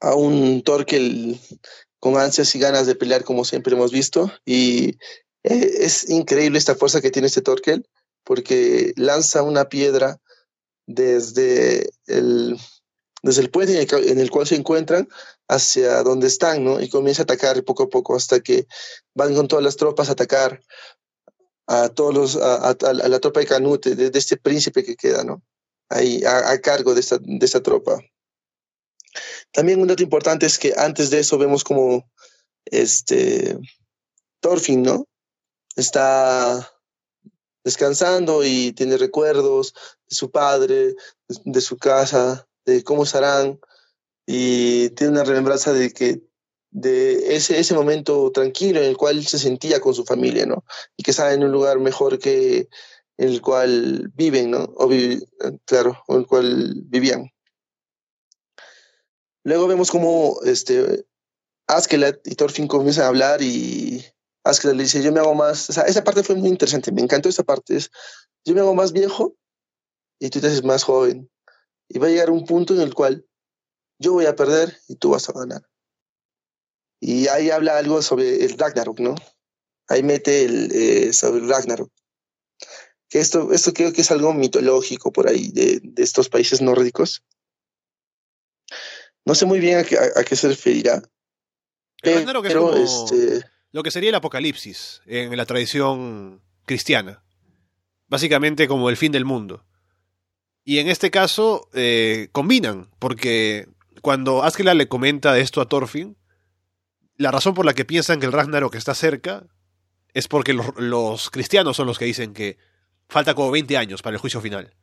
[0.00, 1.38] a un Torkel
[1.98, 4.90] con ansias y ganas de pelear como siempre hemos visto, y
[5.42, 7.88] eh, es increíble esta fuerza que tiene este Torkel,
[8.24, 10.18] porque lanza una piedra
[10.86, 12.58] desde el,
[13.22, 15.08] desde el puente en el, cual se encuentran
[15.48, 16.80] hacia donde están, ¿no?
[16.80, 18.66] Y comienza a atacar poco a poco hasta que
[19.14, 20.60] van con todas las tropas a atacar
[21.66, 25.42] a todos los, a, la tropa de Canute, de, este príncipe que queda, ¿no?
[25.88, 28.00] Ahí, a, cargo de esta, de esta tropa.
[29.52, 32.10] También un dato importante es que antes de eso vemos como
[32.64, 33.58] este
[34.40, 35.06] Thorfinn, ¿no?
[35.76, 36.70] Está
[37.64, 39.74] descansando y tiene recuerdos
[40.08, 40.94] de su padre,
[41.28, 43.58] de su casa, de cómo estarán,
[44.26, 46.22] y tiene una remembranza de que
[46.74, 50.64] de ese, ese momento tranquilo en el cual se sentía con su familia, ¿no?
[50.96, 52.68] Y que estaba en un lugar mejor que
[53.16, 54.64] el cual viven, ¿no?
[54.76, 54.88] O
[55.66, 57.30] claro, el cual vivían.
[59.44, 61.06] Luego vemos cómo este,
[62.24, 64.04] y Thorfinn comienzan a hablar y
[64.42, 67.02] Askeladd le dice, yo me hago más, o sea, esa parte fue muy interesante, me
[67.02, 67.90] encantó esa parte, es,
[68.44, 69.36] yo me hago más viejo
[70.18, 71.30] y tú te haces más joven.
[71.88, 73.24] Y va a llegar un punto en el cual
[74.00, 75.62] yo voy a perder y tú vas a ganar.
[77.06, 79.14] Y ahí habla algo sobre el Ragnarok, ¿no?
[79.88, 81.92] Ahí mete el, eh, sobre el Ragnarok.
[83.10, 87.22] Que esto, esto creo que es algo mitológico por ahí de, de estos países nórdicos.
[89.26, 91.02] No sé muy bien a qué, a, qué se referirá.
[92.00, 93.46] El Ragnarok pero, es como este...
[93.72, 97.22] lo que sería el apocalipsis en la tradición cristiana.
[98.06, 99.66] Básicamente como el fin del mundo.
[100.64, 103.68] Y en este caso eh, combinan, porque
[104.00, 106.16] cuando Askeladd le comenta esto a Thorfinn,
[107.16, 109.44] la razón por la que piensan que el Ragnarok está cerca
[110.12, 112.58] es porque los, cristianos son los que dicen que
[113.08, 114.74] falta como 20 años para el juicio final.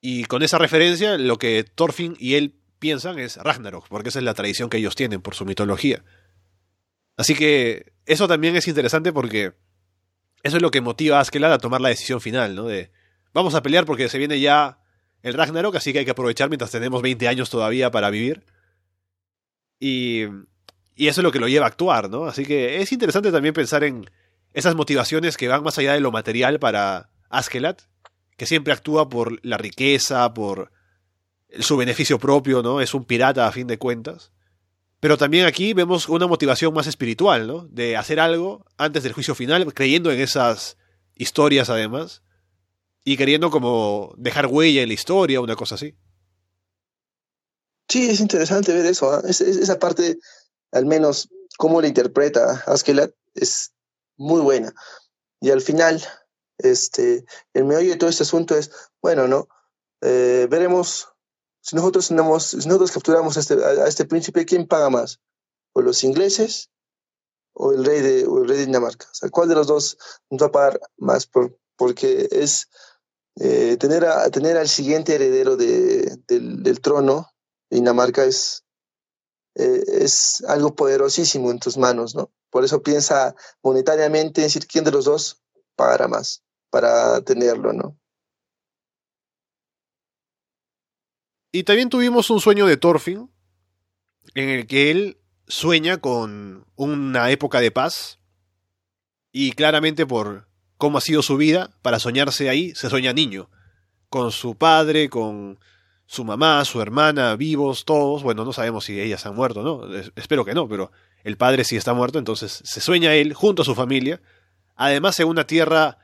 [0.00, 4.24] Y con esa referencia, lo que Thorfinn y él piensan es Ragnarok, porque esa es
[4.24, 6.04] la tradición que ellos tienen por su mitología.
[7.16, 9.54] Así que eso también es interesante porque
[10.42, 12.64] eso es lo que motiva a Askeladd a tomar la decisión final, ¿no?
[12.64, 12.90] De
[13.32, 14.78] vamos a pelear porque se viene ya
[15.22, 18.44] el Ragnarok, así que hay que aprovechar mientras tenemos 20 años todavía para vivir.
[19.80, 20.24] Y,
[20.94, 22.24] y eso es lo que lo lleva a actuar, ¿no?
[22.24, 24.10] Así que es interesante también pensar en
[24.52, 27.78] esas motivaciones que van más allá de lo material para Askeladd,
[28.36, 30.70] que siempre actúa por la riqueza, por
[31.60, 32.80] su beneficio propio, ¿no?
[32.80, 34.32] Es un pirata a fin de cuentas.
[35.00, 37.66] Pero también aquí vemos una motivación más espiritual, ¿no?
[37.70, 40.78] De hacer algo antes del juicio final, creyendo en esas
[41.14, 42.22] historias además,
[43.04, 45.94] y queriendo como dejar huella en la historia, una cosa así.
[47.88, 49.12] Sí, es interesante ver eso.
[49.12, 49.22] ¿ah?
[49.28, 50.18] esa parte,
[50.74, 53.72] al menos cómo la interpreta Askeladd, es
[54.16, 54.74] muy buena.
[55.40, 56.02] Y al final,
[56.58, 58.70] este, el meollo de todo este asunto es,
[59.02, 59.48] bueno, ¿no?
[60.00, 61.08] Eh, veremos
[61.64, 65.20] si nosotros, tenemos, si nosotros capturamos a este, a este príncipe, ¿quién paga más?
[65.72, 66.70] ¿O los ingleses
[67.54, 69.06] o el rey de, o el rey de Dinamarca?
[69.10, 69.96] O sea, ¿cuál de los dos
[70.28, 71.26] nos va a pagar más?
[71.26, 72.68] Por, porque es
[73.40, 77.30] eh, tener, a, tener al siguiente heredero de, del, trono
[77.70, 78.64] de Dinamarca es,
[79.54, 82.30] eh, es algo poderosísimo en tus manos, ¿no?
[82.50, 85.42] Por eso piensa monetariamente en decir quién de los dos
[85.76, 87.96] pagará más para tenerlo, ¿no?
[91.52, 93.30] Y también tuvimos un sueño de Thorfinn,
[94.34, 98.18] en el que él sueña con una época de paz,
[99.30, 103.50] y claramente por cómo ha sido su vida, para soñarse ahí, se sueña niño,
[104.08, 105.60] con su padre, con
[106.06, 109.94] su mamá, su hermana, vivos, todos, bueno, no sabemos si ellas han muerto, ¿no?
[110.16, 113.64] Espero que no, pero el padre sí está muerto, entonces se sueña él junto a
[113.64, 114.20] su familia,
[114.76, 115.98] además en una tierra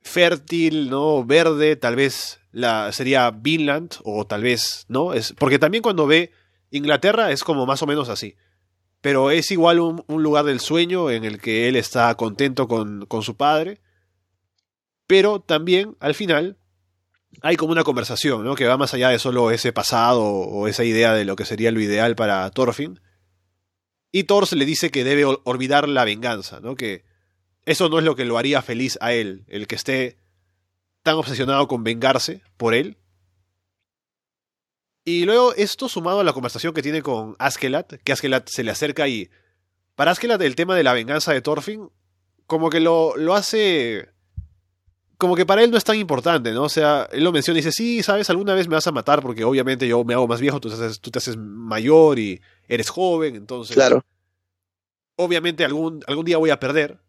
[0.00, 1.24] fértil, ¿no?
[1.24, 5.12] Verde, tal vez la sería Vinland o tal vez, ¿no?
[5.12, 6.32] Es porque también cuando ve
[6.70, 8.36] Inglaterra es como más o menos así.
[9.00, 13.06] Pero es igual un, un lugar del sueño en el que él está contento con,
[13.06, 13.80] con su padre
[15.08, 16.57] pero también, al final,
[17.42, 18.54] hay como una conversación, ¿no?
[18.54, 21.70] Que va más allá de solo ese pasado o esa idea de lo que sería
[21.70, 23.00] lo ideal para Thorfinn.
[24.10, 26.74] Y Thor le dice que debe olvidar la venganza, ¿no?
[26.74, 27.04] Que
[27.64, 30.16] eso no es lo que lo haría feliz a él, el que esté
[31.02, 32.96] tan obsesionado con vengarse por él.
[35.04, 38.70] Y luego esto sumado a la conversación que tiene con Askelat, que Askelat se le
[38.70, 39.30] acerca y
[39.94, 41.90] para Askelat el tema de la venganza de Thorfinn
[42.46, 44.08] como que lo, lo hace
[45.18, 46.62] como que para él no es tan importante, ¿no?
[46.62, 49.20] O sea, él lo menciona y dice, sí, sabes, alguna vez me vas a matar
[49.20, 52.40] porque obviamente yo me hago más viejo, tú te haces, tú te haces mayor y
[52.68, 53.74] eres joven, entonces...
[53.74, 54.04] Claro.
[55.16, 57.00] Obviamente algún, algún día voy a perder.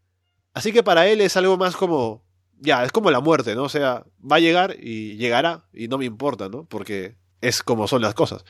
[0.56, 2.26] Así que para él es algo más como,
[2.58, 3.64] ya, es como la muerte, ¿no?
[3.64, 6.66] O sea, va a llegar y llegará y no me importa, ¿no?
[6.66, 8.44] Porque es como son las cosas.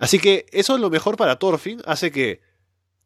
[0.00, 2.40] Así que eso es lo mejor para Thorfinn, hace que,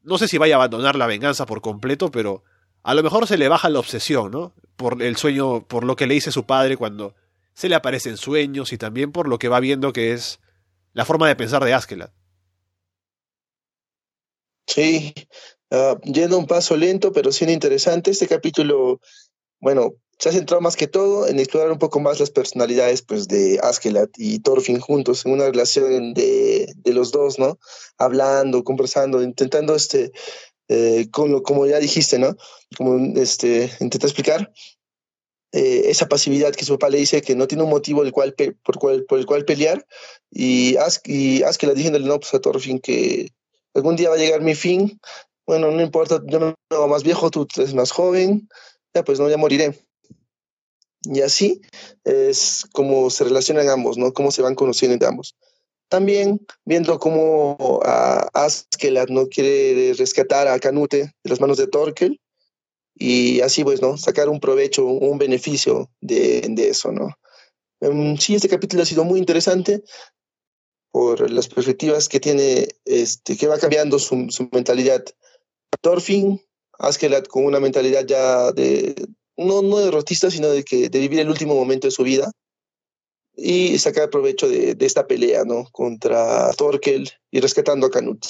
[0.02, 2.42] no sé si vaya a abandonar la venganza por completo, pero
[2.84, 4.54] a lo mejor se le baja la obsesión, ¿no?
[4.76, 7.14] Por el sueño, por lo que le dice su padre cuando
[7.54, 10.38] se le aparecen sueños y también por lo que va viendo que es
[10.92, 12.10] la forma de pensar de Askeladd.
[14.66, 15.14] Sí,
[15.70, 19.00] uh, yendo un paso lento, pero siendo interesante, este capítulo,
[19.60, 23.28] bueno, se ha centrado más que todo en explorar un poco más las personalidades pues,
[23.28, 27.58] de Askeladd y Thorfinn juntos, en una relación de, de los dos, ¿no?
[27.98, 30.12] Hablando, conversando, intentando este,
[30.68, 32.36] eh, como, como, ya dijiste, ¿no?
[32.76, 34.52] Como este, intenté explicar,
[35.52, 38.34] eh, esa pasividad que su papá le dice que no tiene un motivo el cual
[38.62, 39.86] por, cual, el cual pelear,
[40.30, 43.28] y haz, y haz que la diciéndole no, pues a Thorfinn que
[43.74, 45.00] algún día va a llegar mi fin,
[45.46, 48.48] bueno, no importa, yo me hago más viejo, tú eres más joven,
[48.94, 49.78] ya pues no, ya moriré.
[51.02, 51.60] Y así
[52.04, 54.12] es como se relacionan ambos, ¿no?
[54.12, 55.36] Cómo se van conociendo entre ambos.
[55.94, 62.20] También viendo cómo uh, no quiere rescatar a Canute de las manos de Torkel
[62.96, 63.96] y así pues, ¿no?
[63.96, 67.16] Sacar un provecho, un beneficio de, eso, ¿no?
[67.78, 69.84] Um, sí, este capítulo ha sido muy interesante
[70.90, 74.16] por las perspectivas que tiene, este, que va cambiando su,
[74.50, 75.04] mentalidad.
[75.80, 76.42] Thorfinn,
[76.76, 78.96] Askeladd con una mentalidad ya de,
[79.36, 82.32] no, no derrotista, sino de, que, de vivir el último momento de su vida
[83.36, 85.64] y sacar provecho de, de esta pelea, ¿no?
[85.72, 88.26] Contra Torkel y rescatando a Canut.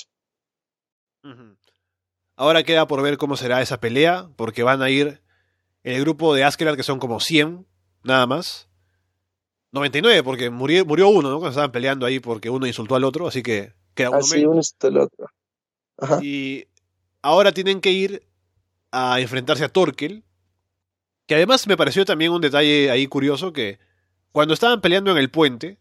[2.37, 5.23] Ahora queda por ver cómo será esa pelea, porque van a ir
[5.83, 7.67] el grupo de Askeladd, que son como 100,
[8.03, 8.69] nada más.
[9.73, 11.37] 99, porque murió, murió uno, ¿no?
[11.37, 14.45] Cuando estaban peleando ahí porque uno insultó al otro, así que queda uno ah, sí,
[14.45, 15.27] uno insultó al otro.
[15.99, 16.21] Ajá.
[16.23, 16.67] Y
[17.23, 18.27] ahora tienen que ir
[18.91, 20.25] a enfrentarse a Torkel,
[21.27, 23.79] que además me pareció también un detalle ahí curioso que
[24.35, 25.79] cuando estaban peleando en el puente,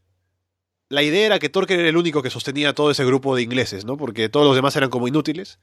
[0.87, 3.83] la idea era que Torker era el único que sostenía todo ese grupo de ingleses,
[3.83, 3.97] ¿no?
[3.97, 5.57] Porque todos los demás eran como inútiles.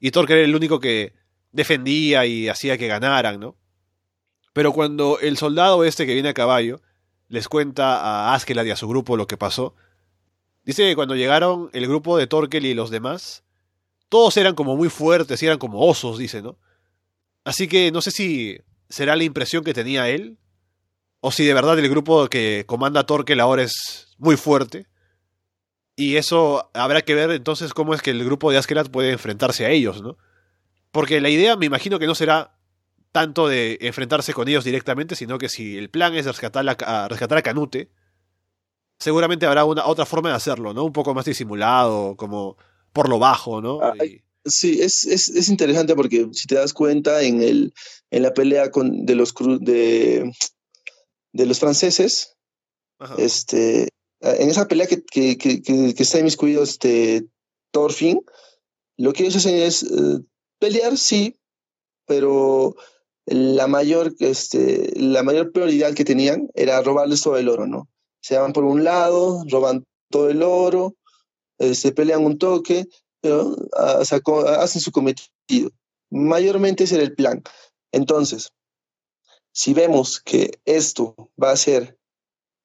[0.00, 1.14] Y Torker era el único que
[1.52, 3.56] defendía y hacía que ganaran, ¿no?
[4.52, 6.80] Pero cuando el soldado este que viene a caballo
[7.28, 9.76] les cuenta a Askeladd y a su grupo lo que pasó,
[10.64, 13.44] dice que cuando llegaron el grupo de Torkel y los demás,
[14.08, 16.58] todos eran como muy fuertes y eran como osos, dice, ¿no?
[17.44, 18.58] Así que no sé si
[18.88, 20.40] será la impresión que tenía él,
[21.26, 24.86] o si de verdad el grupo que comanda Torkel ahora es muy fuerte.
[25.96, 29.66] Y eso habrá que ver entonces cómo es que el grupo de Askeladd puede enfrentarse
[29.66, 30.18] a ellos, ¿no?
[30.92, 32.56] Porque la idea me imagino que no será
[33.10, 37.38] tanto de enfrentarse con ellos directamente, sino que si el plan es rescatar a, rescatar
[37.38, 37.90] a Canute,
[39.00, 40.84] seguramente habrá una otra forma de hacerlo, ¿no?
[40.84, 42.56] Un poco más disimulado, como
[42.92, 43.80] por lo bajo, ¿no?
[43.96, 44.22] Y...
[44.44, 47.74] Sí, es, es, es, interesante porque si te das cuenta en, el,
[48.12, 50.30] en la pelea con, de los de,
[51.36, 52.34] de los franceses,
[52.98, 53.14] Ajá.
[53.18, 53.88] este,
[54.20, 57.26] en esa pelea que, que, que, que está inmiscuido este,
[57.72, 58.24] Thorfinn,
[58.96, 60.24] lo que ellos hacen es uh,
[60.58, 61.36] pelear, sí,
[62.06, 62.74] pero
[63.26, 67.88] la mayor, este, la mayor prioridad que tenían era robarles todo el oro, ¿no?
[68.22, 70.94] Se van por un lado, roban todo el oro,
[71.58, 72.86] eh, se pelean un toque,
[73.20, 73.56] pero
[74.04, 75.70] sacó, hacen su cometido.
[76.10, 77.42] Mayormente ese era el plan.
[77.92, 78.50] Entonces,
[79.56, 81.98] si vemos que esto va a hacer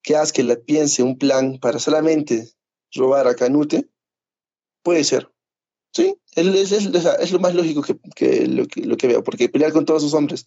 [0.02, 2.50] que Askeladd piense un plan para solamente
[2.94, 3.88] robar a Canute,
[4.82, 5.32] puede ser.
[5.94, 9.86] Sí, es, lo más lógico que, que, lo, que, lo que veo, porque pelear con
[9.86, 10.44] todos sus hombres,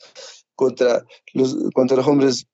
[0.54, 2.46] contra los, contra los hombres,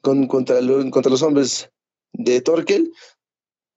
[0.00, 1.70] con, contra, lo, contra los hombres
[2.12, 2.92] de Torkel,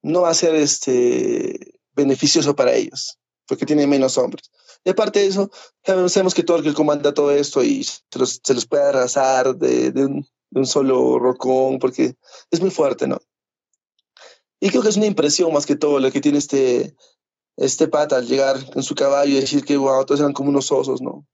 [0.02, 3.16] no va a ser este, beneficioso para ellos,
[3.46, 4.50] porque tiene menos hombres.
[4.84, 5.50] Y aparte de eso,
[5.84, 11.78] sabemos que Torkel comanda todo esto y se los, puede arrasar de, un, solo rocón,
[11.78, 12.16] porque
[12.50, 13.18] es muy fuerte, ¿no?
[14.60, 16.96] Y creo que es una impresión más que todo lo que tiene este,
[17.56, 20.70] este pata al llegar en su caballo y decir que, wow, todos eran como unos
[20.72, 21.26] osos, ¿no?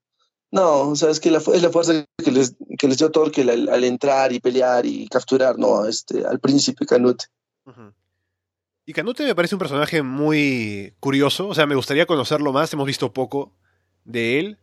[0.51, 3.49] No, o sea, es que la, es la fuerza que les, que les dio Torkel
[3.49, 5.85] al, al, entrar y pelear y capturar, ¿no?
[5.85, 7.25] Este, al príncipe Canute.
[8.89, 12.87] Y Canute me parece un personaje muy curioso, o sea, me gustaría conocerlo más, hemos
[12.87, 13.53] visto poco
[14.03, 14.57] de él.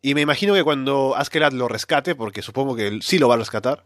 [0.00, 3.36] Y me imagino que cuando Askeladd lo rescate, porque supongo que sí lo va a
[3.36, 3.84] rescatar,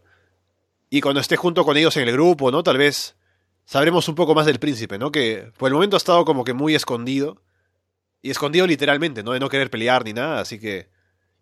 [0.89, 2.63] y cuando esté junto con ellos en el grupo, ¿no?
[2.63, 3.17] Tal vez
[3.65, 5.11] sabremos un poco más del príncipe, ¿no?
[5.11, 7.43] Que por el momento ha estado como que muy escondido.
[8.21, 9.33] Y escondido literalmente, ¿no?
[9.33, 10.87] De no querer pelear ni nada, así que...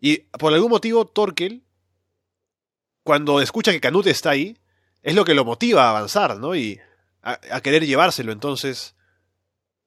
[0.00, 1.62] Y por algún motivo, Torkel,
[3.04, 4.58] cuando escucha que Canute está ahí,
[5.04, 6.56] es lo que lo motiva a avanzar, ¿no?
[6.56, 6.80] Y
[7.24, 8.30] a, a querer llevárselo.
[8.30, 8.94] Entonces,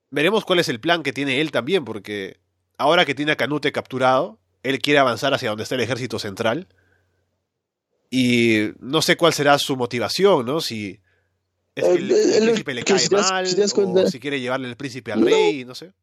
[0.10, 2.40] veremos cuál es el plan que tiene él también, porque
[2.78, 6.68] ahora que tiene a Canute capturado, él quiere avanzar hacia donde está el ejército central.
[8.10, 10.62] Y no sé cuál será su motivación, ¿no?
[10.62, 11.00] Si
[11.76, 14.68] es que el, el, el príncipe le cae si mal, si o si quiere llevarle
[14.70, 15.26] el príncipe al No.
[15.28, 15.94] rey, no sé.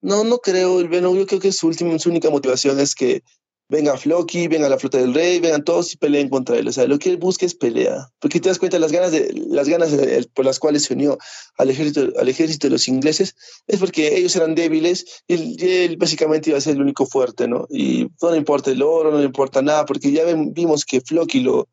[0.00, 3.22] No, no creo, bueno, yo creo que su última, su única motivación es que
[3.68, 6.68] venga Floki, venga la flota del rey, vengan todos y peleen contra él.
[6.68, 8.08] O sea, lo que él busca es pelea.
[8.18, 11.18] Porque te das cuenta, las ganas, de, las ganas de- por las cuales se unió
[11.56, 13.34] al ejército, al ejército de los ingleses
[13.66, 17.66] es porque ellos eran débiles y él, básicamente iba a ser el único fuerte, ¿no?
[17.70, 21.40] Y no le importa el oro, no le importa nada, porque ya vimos que Floki
[21.40, 21.68] lo,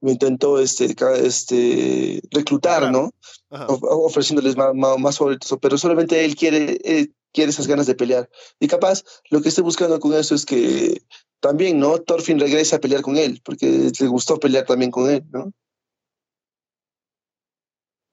[0.00, 0.94] lo intentó este,
[1.24, 3.10] este, reclutar, ¿no?
[3.50, 3.66] Ajá.
[3.68, 8.28] ofreciéndoles más, más, más favoritos, pero solamente él quiere, él quiere esas ganas de pelear.
[8.58, 11.02] Y capaz lo que esté buscando con eso es que
[11.40, 11.98] también, ¿no?
[11.98, 15.52] Thorfinn regrese a pelear con él, porque le gustó pelear también con él, ¿no?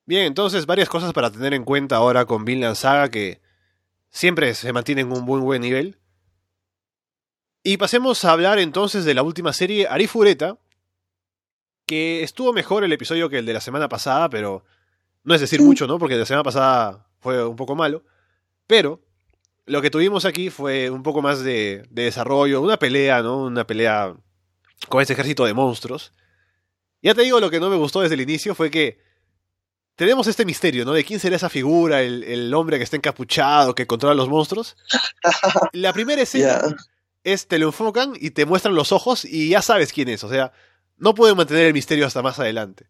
[0.05, 3.41] Bien, entonces varias cosas para tener en cuenta ahora con Vinland Saga que
[4.09, 5.99] siempre se mantiene en un buen buen nivel.
[7.61, 10.57] Y pasemos a hablar entonces de la última serie, Arifureta,
[11.87, 14.63] que estuvo mejor el episodio que el de la semana pasada, pero
[15.23, 15.97] no es decir mucho, ¿no?
[15.97, 18.03] Porque la semana pasada fue un poco malo.
[18.67, 19.01] Pero
[19.65, 23.43] lo que tuvimos aquí fue un poco más de, de desarrollo, una pelea, ¿no?
[23.45, 24.15] Una pelea
[24.89, 26.13] con este ejército de monstruos.
[27.01, 28.99] Ya te digo, lo que no me gustó desde el inicio fue que
[29.95, 30.93] tenemos este misterio, ¿no?
[30.93, 34.75] De quién será esa figura, el, el hombre que está encapuchado, que controla los monstruos.
[35.73, 36.75] La primera escena Ya.
[37.23, 40.23] es te lo enfocan y te muestran los ojos y ya sabes quién es.
[40.23, 40.51] O sea,
[40.97, 42.87] no pueden mantener el misterio hasta más adelante.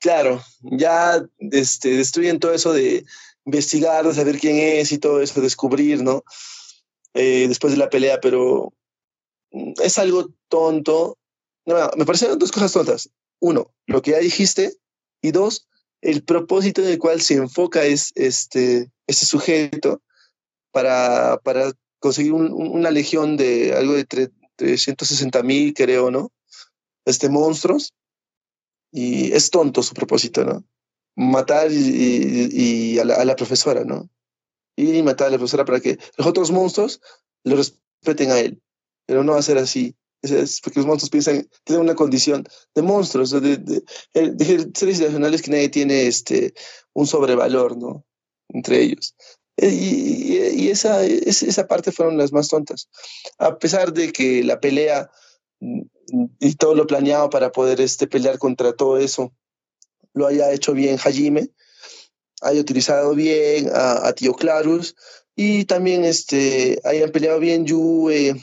[0.00, 3.04] Claro, ya este, destruyen todo eso de
[3.44, 6.24] investigar, de saber quién es y todo eso, descubrir, ¿no?
[7.14, 8.72] Eh, después de la pelea, pero
[9.52, 11.18] mm, es algo tonto.
[11.66, 13.10] No, me parecen dos cosas tontas.
[13.40, 14.72] Uno, lo que ya dijiste,
[15.20, 15.68] y dos,
[16.00, 20.02] el propósito en el cual se enfoca es este, este sujeto
[20.72, 24.32] para, para conseguir un- un- una legión de algo de tre-
[24.62, 26.30] 360 mil, creo, ¿no?
[27.04, 27.92] Este, monstruos.
[28.92, 30.64] Y es tonto su propósito, ¿no?
[31.16, 34.08] Matar y, a, la, profesora, ¿no?
[34.76, 37.00] Y matar a la profesora para que los otros monstruos
[37.44, 38.62] lo respeten a él.
[39.06, 39.94] Pero no va a ser así.
[40.22, 43.82] Es, porque los monstruos piensan, tienen una condición de monstruos, de
[44.12, 46.54] seres irracionales que nadie tiene este,
[46.92, 48.04] un sobrevalor, ¿no?
[48.48, 49.14] Entre ellos.
[49.56, 52.88] Y, y- esa, es- esa parte fueron las más tontas.
[53.38, 55.10] A pesar de que la pelea
[55.60, 55.82] mm,
[56.40, 59.32] y todo lo planeado para poder este, pelear contra todo eso
[60.14, 61.50] lo haya hecho bien Hajime,
[62.42, 64.94] haya utilizado bien a, Tío Clarus
[65.34, 68.34] y también este, hayan peleado bien Yue,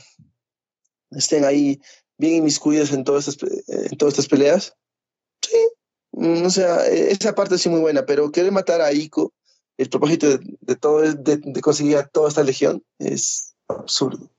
[1.12, 1.80] estén ahí
[2.18, 4.76] bien inmiscuidos en todas estas, en todas estas peleas.
[5.42, 5.58] Sí,
[6.12, 9.34] mm, o sea, eh, esa parte sí muy buena, pero querer matar a Iko,
[9.80, 14.30] el propósito de, todo es de, conseguir a toda esta legión es absurdo.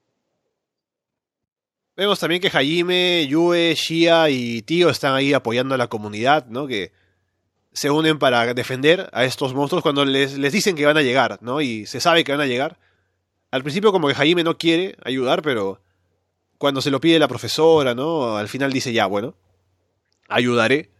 [1.97, 6.67] Vemos también que Hajime, Yue, Shia y Tío están ahí apoyando a la comunidad, ¿no?
[6.67, 6.93] Que
[7.73, 11.39] se unen para defender a estos monstruos cuando les, les dicen que van a llegar,
[11.41, 11.63] ¿no?
[11.63, 12.79] Y se sabe que van a llegar.
[13.51, 15.81] Al principio como que Hajime no quiere ayudar, pero
[16.59, 18.37] cuando se lo pide la profesora, ¿no?
[18.37, 19.35] Al final dice ya, bueno,
[20.29, 20.91] ayudaré.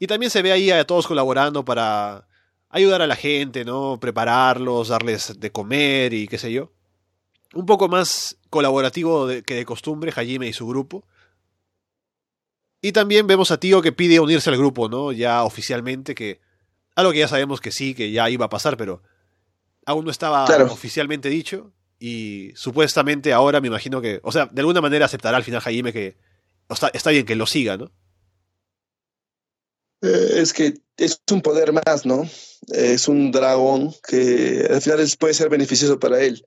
[0.00, 2.26] Y también se ve ahí a todos colaborando para
[2.70, 3.98] ayudar a la gente, ¿no?
[4.00, 6.72] Prepararlos, darles de comer y qué sé yo.
[7.54, 11.04] Un poco más colaborativo de- que de costumbre, Hajime y su grupo.
[12.82, 15.12] Y también vemos a Tío que pide unirse al grupo, ¿no?
[15.12, 16.40] Ya oficialmente, que.
[16.96, 19.02] Algo que ya sabemos que sí, que ya iba a pasar, pero
[19.86, 20.66] aún no estaba Claro.
[20.72, 21.72] oficialmente dicho.
[21.98, 24.20] Y supuestamente ahora me imagino que.
[24.22, 26.16] O sea, de alguna manera aceptará al final Hajime que.
[26.68, 27.90] o está, está bien que lo siga, ¿no?
[30.02, 32.22] Eh, es que es un poder más, ¿no?
[32.68, 36.44] Es un dragón que al final es- puede ser beneficioso para él.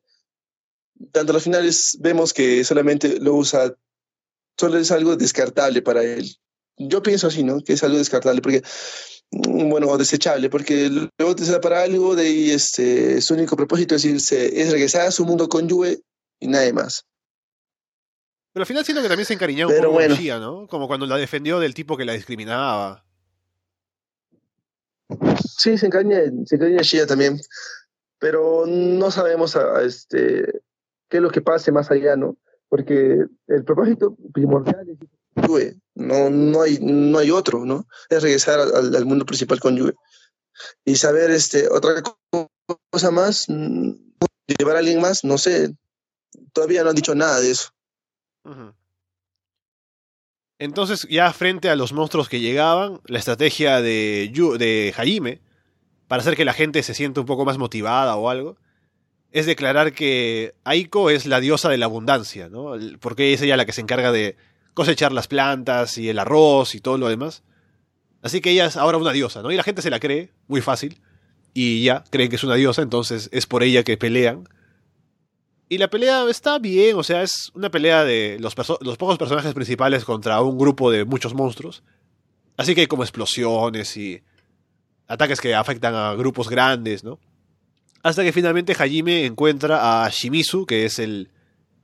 [1.11, 3.74] Tanto al final es- vemos que solamente lo usa,
[4.57, 6.38] solo es algo descartable para él.
[6.78, 7.61] Yo pienso así, ¿no?
[7.61, 8.61] Que es algo descartable, porque,
[9.32, 13.95] mm, bueno, o desechable, porque luego te para algo de ahí, este, su único propósito
[13.95, 16.01] es irse, es regresar a su mundo con Yue
[16.39, 17.05] y nada más.
[18.53, 20.16] Pero al final siento que también se encariñaba un Pero poco bueno.
[20.16, 20.68] con Shia, ¿no?
[20.68, 23.03] Como cuando la defendió del tipo que la discriminaba.
[25.58, 27.39] Sí, se engaña, se engaña Shia también,
[28.20, 30.62] pero no sabemos a, a este
[31.10, 32.38] qué es lo que pase más allá, ¿no?
[32.70, 34.97] Porque el propósito primordial es
[35.47, 37.88] Yue, no, no, hay, no hay otro, ¿no?
[38.10, 39.93] Es regresar al, al mundo principal con Yue.
[40.86, 42.01] Y saber este, otra
[42.89, 43.91] cosa más, mm,
[44.58, 45.76] llevar a alguien más, no sé,
[46.51, 47.70] todavía no han dicho nada de eso.
[50.60, 55.41] Entonces, ya frente a los monstruos que llegaban, la estrategia de, Yu, de Jaime,
[56.08, 58.58] para hacer que la gente se sienta un poco más motivada o algo,
[59.32, 62.74] es declarar que Aiko es la diosa de la abundancia, ¿no?
[62.99, 64.38] Porque es ella la que se encarga de
[64.76, 67.43] cosechar las plantas y el arroz y todo lo demás.
[68.22, 69.51] Así que ella es ahora una diosa, ¿no?
[69.51, 71.01] Y la gente se la cree, muy fácil,
[71.54, 74.47] y ya creen que es una diosa, entonces es por ella que pelean.
[75.74, 80.05] Y la pelea está bien, o sea, es una pelea de los, pocos personajes principales
[80.05, 81.82] contra un grupo de muchos monstruos.
[82.57, 84.21] Así que hay como explosiones y
[85.07, 87.17] ataques que afectan a grupos grandes, ¿no?
[88.03, 91.32] Hasta que finalmente Hajime encuentra a Shimizu, que es el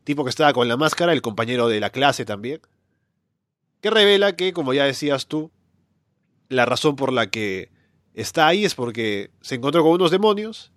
[0.04, 2.62] tipo que estaba con la máscara, el compañero de la clase también,
[3.82, 5.50] que revela que, como ya decías tú,
[6.48, 7.72] la razón por la que
[8.14, 10.72] está ahí es porque se encontró con unos demonios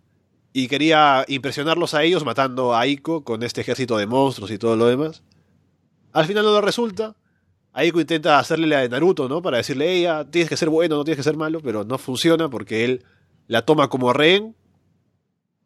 [0.53, 4.77] y quería impresionarlos a ellos matando a Aiko con este ejército de monstruos y todo
[4.77, 5.23] lo demás.
[6.13, 7.17] Al final no lo resulta.
[7.73, 9.41] Aiko intenta hacerle la de Naruto, ¿no?
[9.41, 12.51] Para decirle, ella, tienes que ser bueno, no tienes que ser malo, pero no funciona
[12.51, 13.05] porque él
[13.47, 14.55] la toma como rehén.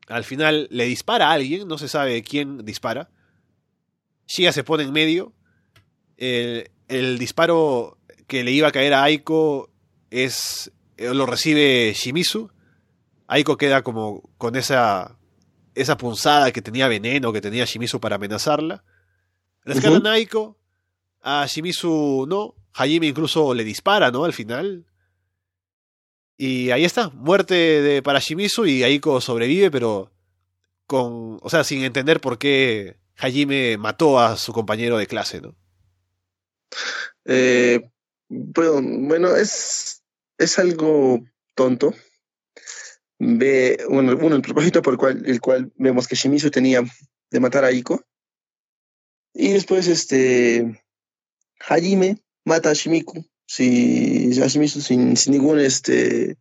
[0.07, 3.11] Al final le dispara a alguien, no se sabe quién dispara.
[4.29, 5.33] Shia se pone en medio.
[6.17, 9.69] El, el disparo que le iba a caer a Aiko
[10.11, 12.51] es eh, lo recibe Shimizu
[13.27, 15.19] Aiko queda como con esa,
[15.75, 18.85] esa punzada que tenía veneno, que tenía Shimizu para amenazarla.
[19.65, 20.59] Rescatan a Aiko,
[21.23, 24.25] a Shimizu no, Hajime incluso le dispara, ¿no?
[24.25, 24.87] Al final.
[26.37, 30.13] Y ahí está, muerte de, para Shimizu y Aiko sobrevive, pero
[30.87, 35.57] con, o sea, sin entender por qué Hajime mató a su compañero de clase, ¿no?
[37.25, 37.91] Eh,
[38.29, 40.03] bueno, bueno, es,
[40.37, 41.21] es algo
[41.55, 41.95] tonto,
[43.19, 46.83] ve, bueno, el propósito por el cual, el cual vemos que Shimizu tenía
[47.31, 48.05] de matar a Iko.
[49.35, 50.83] Y después, este,
[51.61, 56.39] Hajime mata a Shimiku, si, a Shimizu sin, sin ningún, este,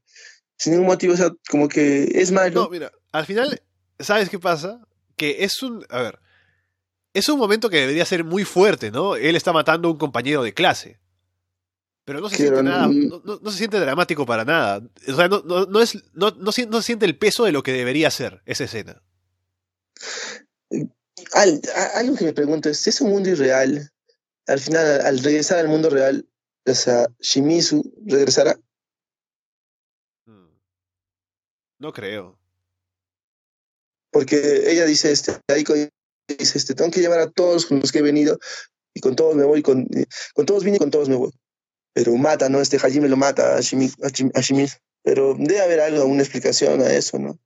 [0.57, 2.63] sin ningún motivo, o sea, como que es malo.
[2.63, 3.61] No, mira, al final,
[3.99, 4.87] ¿sabes qué pasa?
[5.15, 6.19] Que es un, a ver,
[7.13, 9.15] es un momento que debería ser muy fuerte, ¿no?
[9.15, 10.99] Él está matando a un compañero de clase.
[12.05, 14.87] Pero no se siente nada, no, se siente dramático para nada.
[15.07, 18.11] O sea, no, no, es, no, no, se siente el peso de lo que debería
[18.11, 19.01] ser esa escena.
[21.33, 23.89] algo que me pregunto es, si es un mundo irreal,
[24.45, 26.29] al final, al regresar al mundo real,
[26.67, 28.55] o sea, Shimizu regresará.
[30.27, 30.59] Hmm.
[31.79, 32.37] No creo.
[34.11, 37.99] Porque ella dice, este, Aiko dice, este, tengo que llevar a todos con los que
[37.99, 38.37] he venido,
[38.93, 39.87] y con todos me voy, con,
[40.35, 41.33] con todos vine y con todos me voy
[41.95, 42.59] pero mata, ¿no?
[42.59, 44.77] Este Hajime lo mata a, Shimizu.
[45.01, 47.39] Pero debe haber algo, una explicación a eso, ¿no?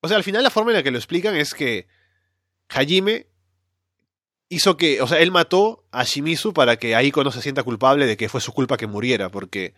[0.00, 1.86] O sea, al final la forma en la que lo explican es que
[2.70, 3.26] Hajime
[4.48, 8.06] hizo que, o sea, él mató a Shimizu para que Aiko no se sienta culpable
[8.06, 9.74] de que fue su culpa que muriera, porque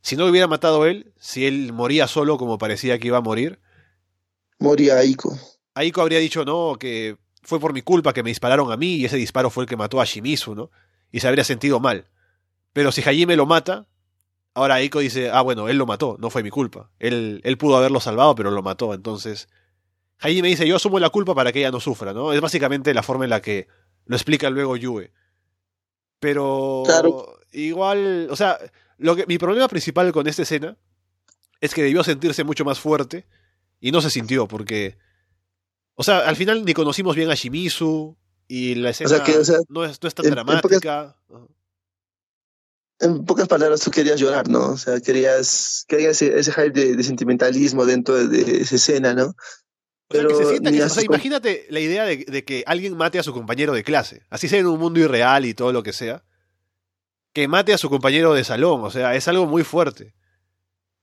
[0.00, 3.22] si no lo hubiera matado él, si él moría solo como parecía que iba a
[3.22, 3.60] morir,
[4.58, 5.38] moría Aiko.
[5.74, 9.04] Aiko habría dicho, no, que fue por mi culpa que me dispararon a mí y
[9.04, 10.70] ese disparo fue el que mató a Shimizu, ¿no?
[11.12, 12.06] Y se habría sentido mal.
[12.78, 13.88] Pero si Hajime lo mata,
[14.54, 16.92] ahora Aiko dice, ah, bueno, él lo mató, no fue mi culpa.
[17.00, 18.94] Él, él pudo haberlo salvado, pero lo mató.
[18.94, 19.48] Entonces,
[20.20, 22.32] Hajime dice, yo asumo la culpa para que ella no sufra, ¿no?
[22.32, 23.66] Es básicamente la forma en la que
[24.04, 25.10] lo explica luego Yue.
[26.20, 26.84] Pero
[27.50, 28.56] igual, o sea,
[28.98, 30.76] lo que, mi problema principal con esta escena
[31.60, 33.26] es que debió sentirse mucho más fuerte
[33.80, 34.98] y no se sintió porque,
[35.96, 38.16] o sea, al final ni conocimos bien a Shimizu
[38.46, 41.16] y la escena no, es, no, es, tan dramática
[43.00, 44.70] en pocas palabras, tú querías llorar, ¿no?
[44.72, 49.34] O sea, querías, querías ese, ese hype de, sentimentalismo dentro de, esa escena, ¿no?
[50.08, 54.22] Pero o sea, imagínate la idea de, que alguien mate a su compañero de clase,
[54.30, 56.24] así sea en un mundo irreal y todo lo que sea,
[57.34, 60.14] que mate a su compañero de salón, o sea, es algo muy fuerte.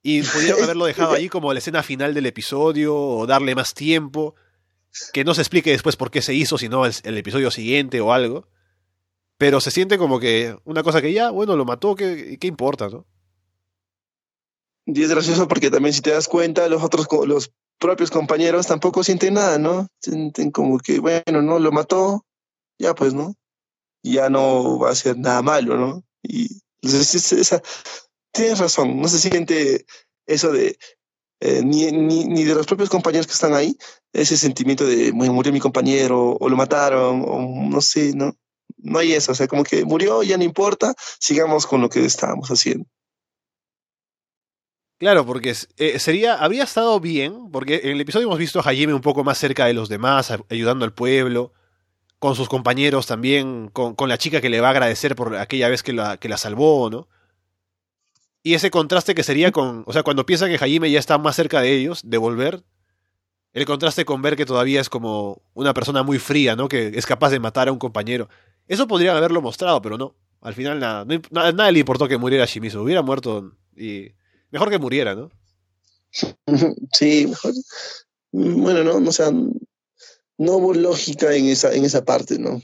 [0.01, 4.35] Y pudieron haberlo dejado ahí como la escena final del episodio o darle más tiempo,
[5.13, 8.47] que no se explique después por qué se hizo, sino el episodio siguiente o algo.
[9.37, 12.89] Pero se siente como que una cosa que ya, bueno, lo mató, ¿qué, qué importa,
[12.89, 13.05] no?
[14.85, 19.03] Y es gracioso porque también si te das cuenta, los otros, los propios compañeros tampoco
[19.03, 19.87] sienten nada, ¿no?
[19.99, 22.25] Sienten como que, bueno, no, lo mató,
[22.79, 23.33] ya pues, ¿no?
[24.03, 26.03] Ya no va a ser nada malo, ¿no?
[26.21, 27.61] Y esa,
[28.31, 29.85] tienes razón, no se siente
[30.27, 30.77] eso de,
[31.39, 33.75] eh, ni, ni, ni, de los propios compañeros que están ahí,
[34.13, 38.37] ese sentimiento de murió mi compañero, o lo mataron, o no sé, ¿no?
[38.85, 42.05] No hay eso, o sea, como que murió, ya no importa, sigamos con lo que
[42.05, 42.85] estábamos haciendo.
[44.97, 48.93] Claro, porque eh, sería, habría estado bien, porque en el episodio hemos visto a Jaime
[48.93, 51.51] un poco más cerca de los demás, ayudando al pueblo,
[52.19, 55.67] con sus compañeros también, con, con, la chica que le va a agradecer por aquella
[55.67, 57.09] vez que la, que la salvó, ¿no?
[58.41, 61.35] Y ese contraste que sería con, o sea, cuando piensa que Jaime ya está más
[61.35, 62.63] cerca de ellos, de volver,
[63.55, 66.67] el contraste con ver que todavía es como una persona muy fría, ¿no?
[66.67, 68.29] Que es capaz de matar a un compañero.
[68.67, 70.15] Eso podrían haberlo mostrado, pero no.
[70.41, 72.81] Al final nada, nada, le importó que muriera Shimizu.
[72.81, 74.11] Hubiera muerto y
[74.55, 75.29] Mejor que muriera, ¿no?
[76.93, 77.53] Sí, mejor.
[78.31, 82.61] Bueno, no, o sea, no hubo lógica en esa, en esa parte, ¿no?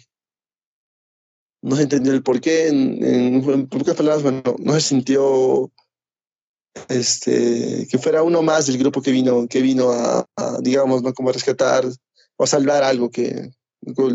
[1.62, 5.70] No se entendió el por qué, en, en, pocas palabras, bueno, no se sintió
[6.88, 10.26] este, que fuera uno más del grupo que vino, que vino a,
[10.62, 11.14] digamos, ¿no?
[11.14, 11.86] como a rescatar
[12.38, 13.52] o a salvar algo que,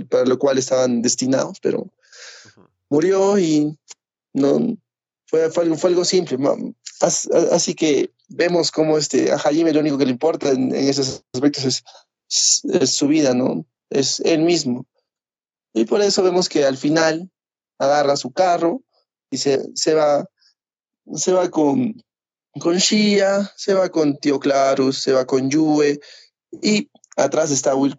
[0.08, 1.90] para lo cual estaban destinados, pero
[2.88, 3.76] murió y
[4.32, 4.76] no,
[5.26, 6.38] fue, fue, algo, fue algo simple.
[7.00, 11.82] Así que vemos cómo este, a Jaime lo único que le importa en, esos aspectos
[12.28, 13.66] es, su vida, ¿no?
[13.90, 14.86] Es él mismo.
[15.72, 17.30] Y por eso vemos que al final
[17.78, 18.82] agarra su carro
[19.30, 20.26] y se, se va,
[21.14, 22.02] se va con,
[22.58, 26.00] con Shia, se va con Tío Clarus, se va con Yue
[26.62, 27.96] y atrás está Will,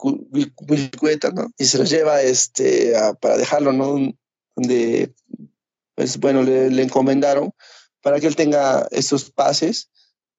[1.34, 1.51] ¿no?
[1.57, 4.13] Y se lo lleva este, para dejarlo, ¿no?
[4.55, 5.13] Donde,
[5.95, 7.51] pues bueno, le, encomendaron
[8.01, 9.89] para que él tenga estos pases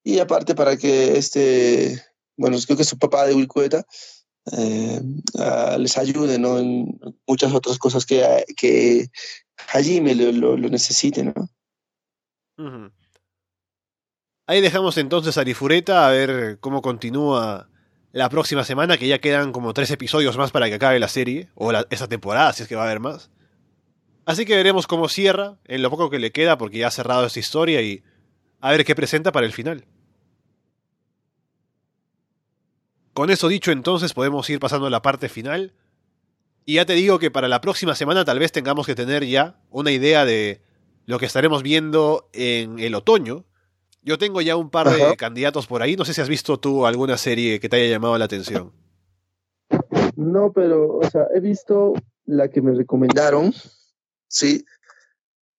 [0.05, 2.03] y aparte para que este,
[2.37, 3.85] bueno, creo que su papá de Wilcueta
[4.53, 5.01] eh,
[5.79, 6.59] les ayude ¿no?
[6.59, 9.11] en muchas otras cosas que, que
[9.73, 11.25] Hajime lo, lo, necesite.
[11.25, 11.35] ¿no?
[14.47, 17.69] Ahí dejamos entonces a Arifureta a ver cómo continúa
[18.13, 21.49] la próxima semana, que ya quedan como tres episodios más para que acabe la serie,
[21.55, 23.31] o la, esta temporada, si es que va a haber más.
[24.25, 27.27] Así que veremos cómo cierra, en lo poco que le queda, porque ya ha cerrado
[27.27, 28.03] esta historia y
[28.61, 29.87] a ver qué presenta para el final.
[33.15, 35.75] Con eso dicho, entonces podemos ir pasando a la parte final.
[36.65, 39.59] Y ya te digo que para la próxima semana tal vez tengamos que tener ya
[39.71, 40.63] una idea de
[41.07, 43.47] lo que estaremos viendo en el otoño.
[44.03, 45.97] Yo tengo ya un par de candidatos por ahí.
[45.97, 48.73] No sé si has visto tú alguna serie que te haya llamado la atención.
[50.17, 51.95] No, pero, o sea, he visto
[52.25, 53.55] la que me recomendaron,
[54.29, 54.65] ¿sí?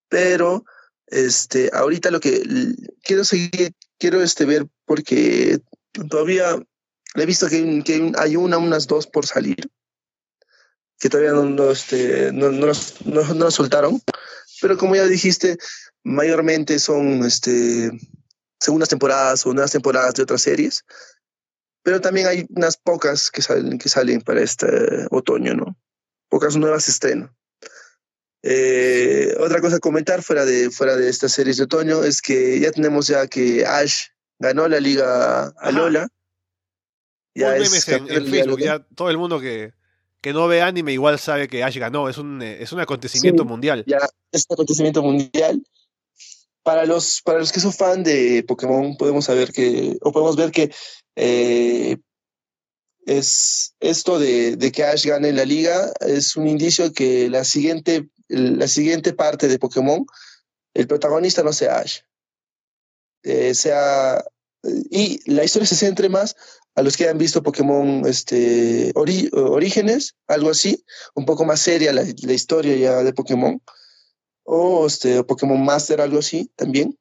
[0.08, 0.66] Pero
[1.08, 2.44] este, ahorita lo que
[3.04, 5.60] quiero seguir, quiero este, ver porque
[6.10, 6.56] todavía
[7.16, 9.70] he visto que, que hay una, unas dos por salir,
[11.00, 12.72] que todavía no, no, este, no, no,
[13.06, 14.02] no, no soltaron,
[14.62, 15.58] pero como ya dijiste,
[16.04, 17.92] mayormente son este,
[18.60, 20.84] segundas temporadas o nuevas temporadas de otras series,
[21.84, 24.68] pero también hay unas pocas que salen, que salen para este
[25.12, 25.78] otoño, ¿no?
[26.30, 27.32] Pocas nuevas estrenos.
[28.42, 32.60] Eh, otra cosa a comentar fuera de, fuera de estas series de otoño es que
[32.60, 34.08] ya tenemos ya que Ash
[34.38, 36.08] ganó la liga a Lola.
[37.36, 39.74] Ya es en, Facebook, ya todo el mundo que,
[40.22, 43.84] que no ve anime igual sabe que Ash ganó, es un, es un acontecimiento mundial.
[43.88, 44.00] Ya
[44.32, 45.64] es un acontecimiento mundial.
[46.70, 50.52] Para los, para los que son fan de Pokémon, podemos saber que, o podemos ver
[50.52, 50.72] que
[51.16, 51.98] eh,
[53.08, 58.08] es esto de, de, que Ash gane la liga es un indicio que la siguiente
[58.28, 60.06] la siguiente parte de Pokémon,
[60.76, 62.02] el protagonista no sea Ash.
[63.24, 64.24] Eh, sea,
[64.92, 66.36] y la historia se centre más
[66.76, 72.04] a los que han visto Pokémon este, Orígenes, algo así, un poco más seria la,
[72.04, 73.60] historia ya de Pokémon,
[74.52, 76.98] o este, Pokémon Master, algo así también,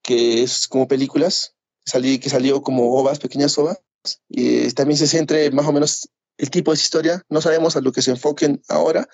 [0.00, 3.80] que es como películas, salí, que salió como ovas, pequeñas ovas,
[4.28, 6.08] y también se centre más o menos
[6.38, 9.08] el tipo de historia, no sabemos a lo que se enfoquen ahora,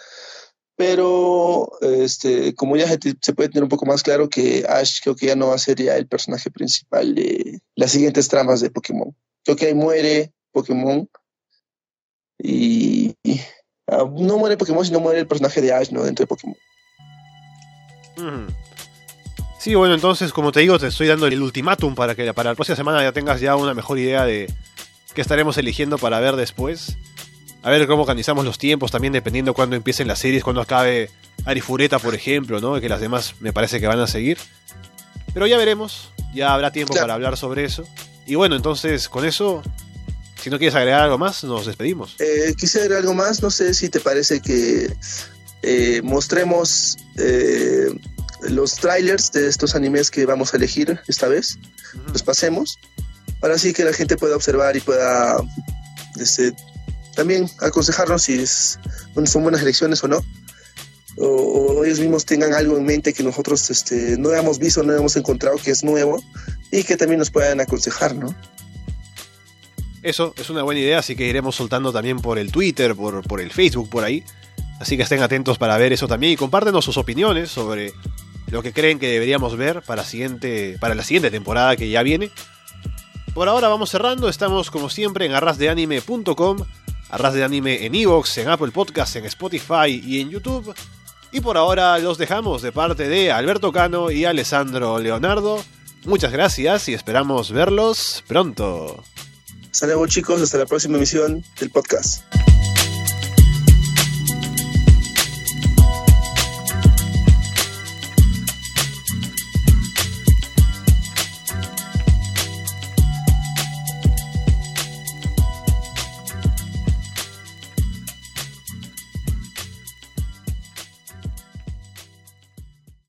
[0.77, 5.27] pero este, como ya se, puede tener un poco más claro que Ash creo que
[5.27, 9.17] ya no va a ser ya el personaje principal de las siguientes tramas de Pokémon.
[9.43, 11.09] Creo que ahí muere Pokémon
[12.39, 13.15] y,
[13.87, 16.05] ah, no muere Pokémon, sino muere el personaje de Ash ¿no?
[16.05, 16.57] dentro de Pokémon.
[19.59, 22.55] Sí, bueno, entonces, como te digo, te estoy dando el ultimátum para que para la
[22.55, 24.51] próxima semana ya tengas ya una mejor idea de
[25.13, 26.97] qué estaremos eligiendo para ver después.
[27.63, 31.11] A ver cómo organizamos los tiempos también dependiendo cuándo empiecen las series, cuándo acabe
[31.45, 32.81] Arifureta, por ejemplo, ¿no?
[32.81, 34.39] Que las demás me parece que van a seguir.
[35.35, 37.87] Pero ya veremos, ya habrá tiempo para hablar sobre eso.
[38.27, 39.63] Y bueno, entonces con eso,
[40.41, 42.17] si no quieres agregar algo más, nos despedimos.
[42.19, 44.91] Eh, quisiera agregar algo más, no sé si te parece que
[45.63, 47.93] eh, mostremos eh,
[48.49, 51.59] los trailers de estos animes que vamos a elegir esta vez.
[52.13, 52.79] Los pasemos
[53.41, 55.43] para así que la gente pueda observar y pueda
[56.19, 56.53] este,
[57.15, 58.79] también aconsejarnos si es,
[59.25, 60.25] son buenas elecciones o no.
[61.17, 65.17] O, ellos mismos tengan algo en mente que nosotros este, no hemos visto, no hemos
[65.17, 66.23] encontrado que es nuevo
[66.71, 68.35] y que también nos puedan aconsejar, ¿no?
[70.03, 73.41] Eso es una buena idea, así que iremos soltando también por el Twitter, por, por
[73.41, 74.25] el Facebook, por ahí.
[74.81, 77.93] Así que estén atentos para ver eso también y compártenos sus opiniones sobre
[78.51, 82.31] lo que creen que deberíamos ver para, siguiente, para la siguiente temporada que ya viene.
[83.35, 86.65] Por ahora vamos cerrando, estamos como siempre en arrasdeanime.com,
[87.11, 90.75] arras de anime en Evox, en Apple Podcasts, en Spotify y en YouTube.
[91.31, 95.63] Y por ahora los dejamos de parte de Alberto Cano y Alessandro Leonardo.
[96.07, 99.05] Muchas gracias y esperamos verlos pronto.
[99.83, 102.25] Luego chicos, hasta la próxima emisión del podcast.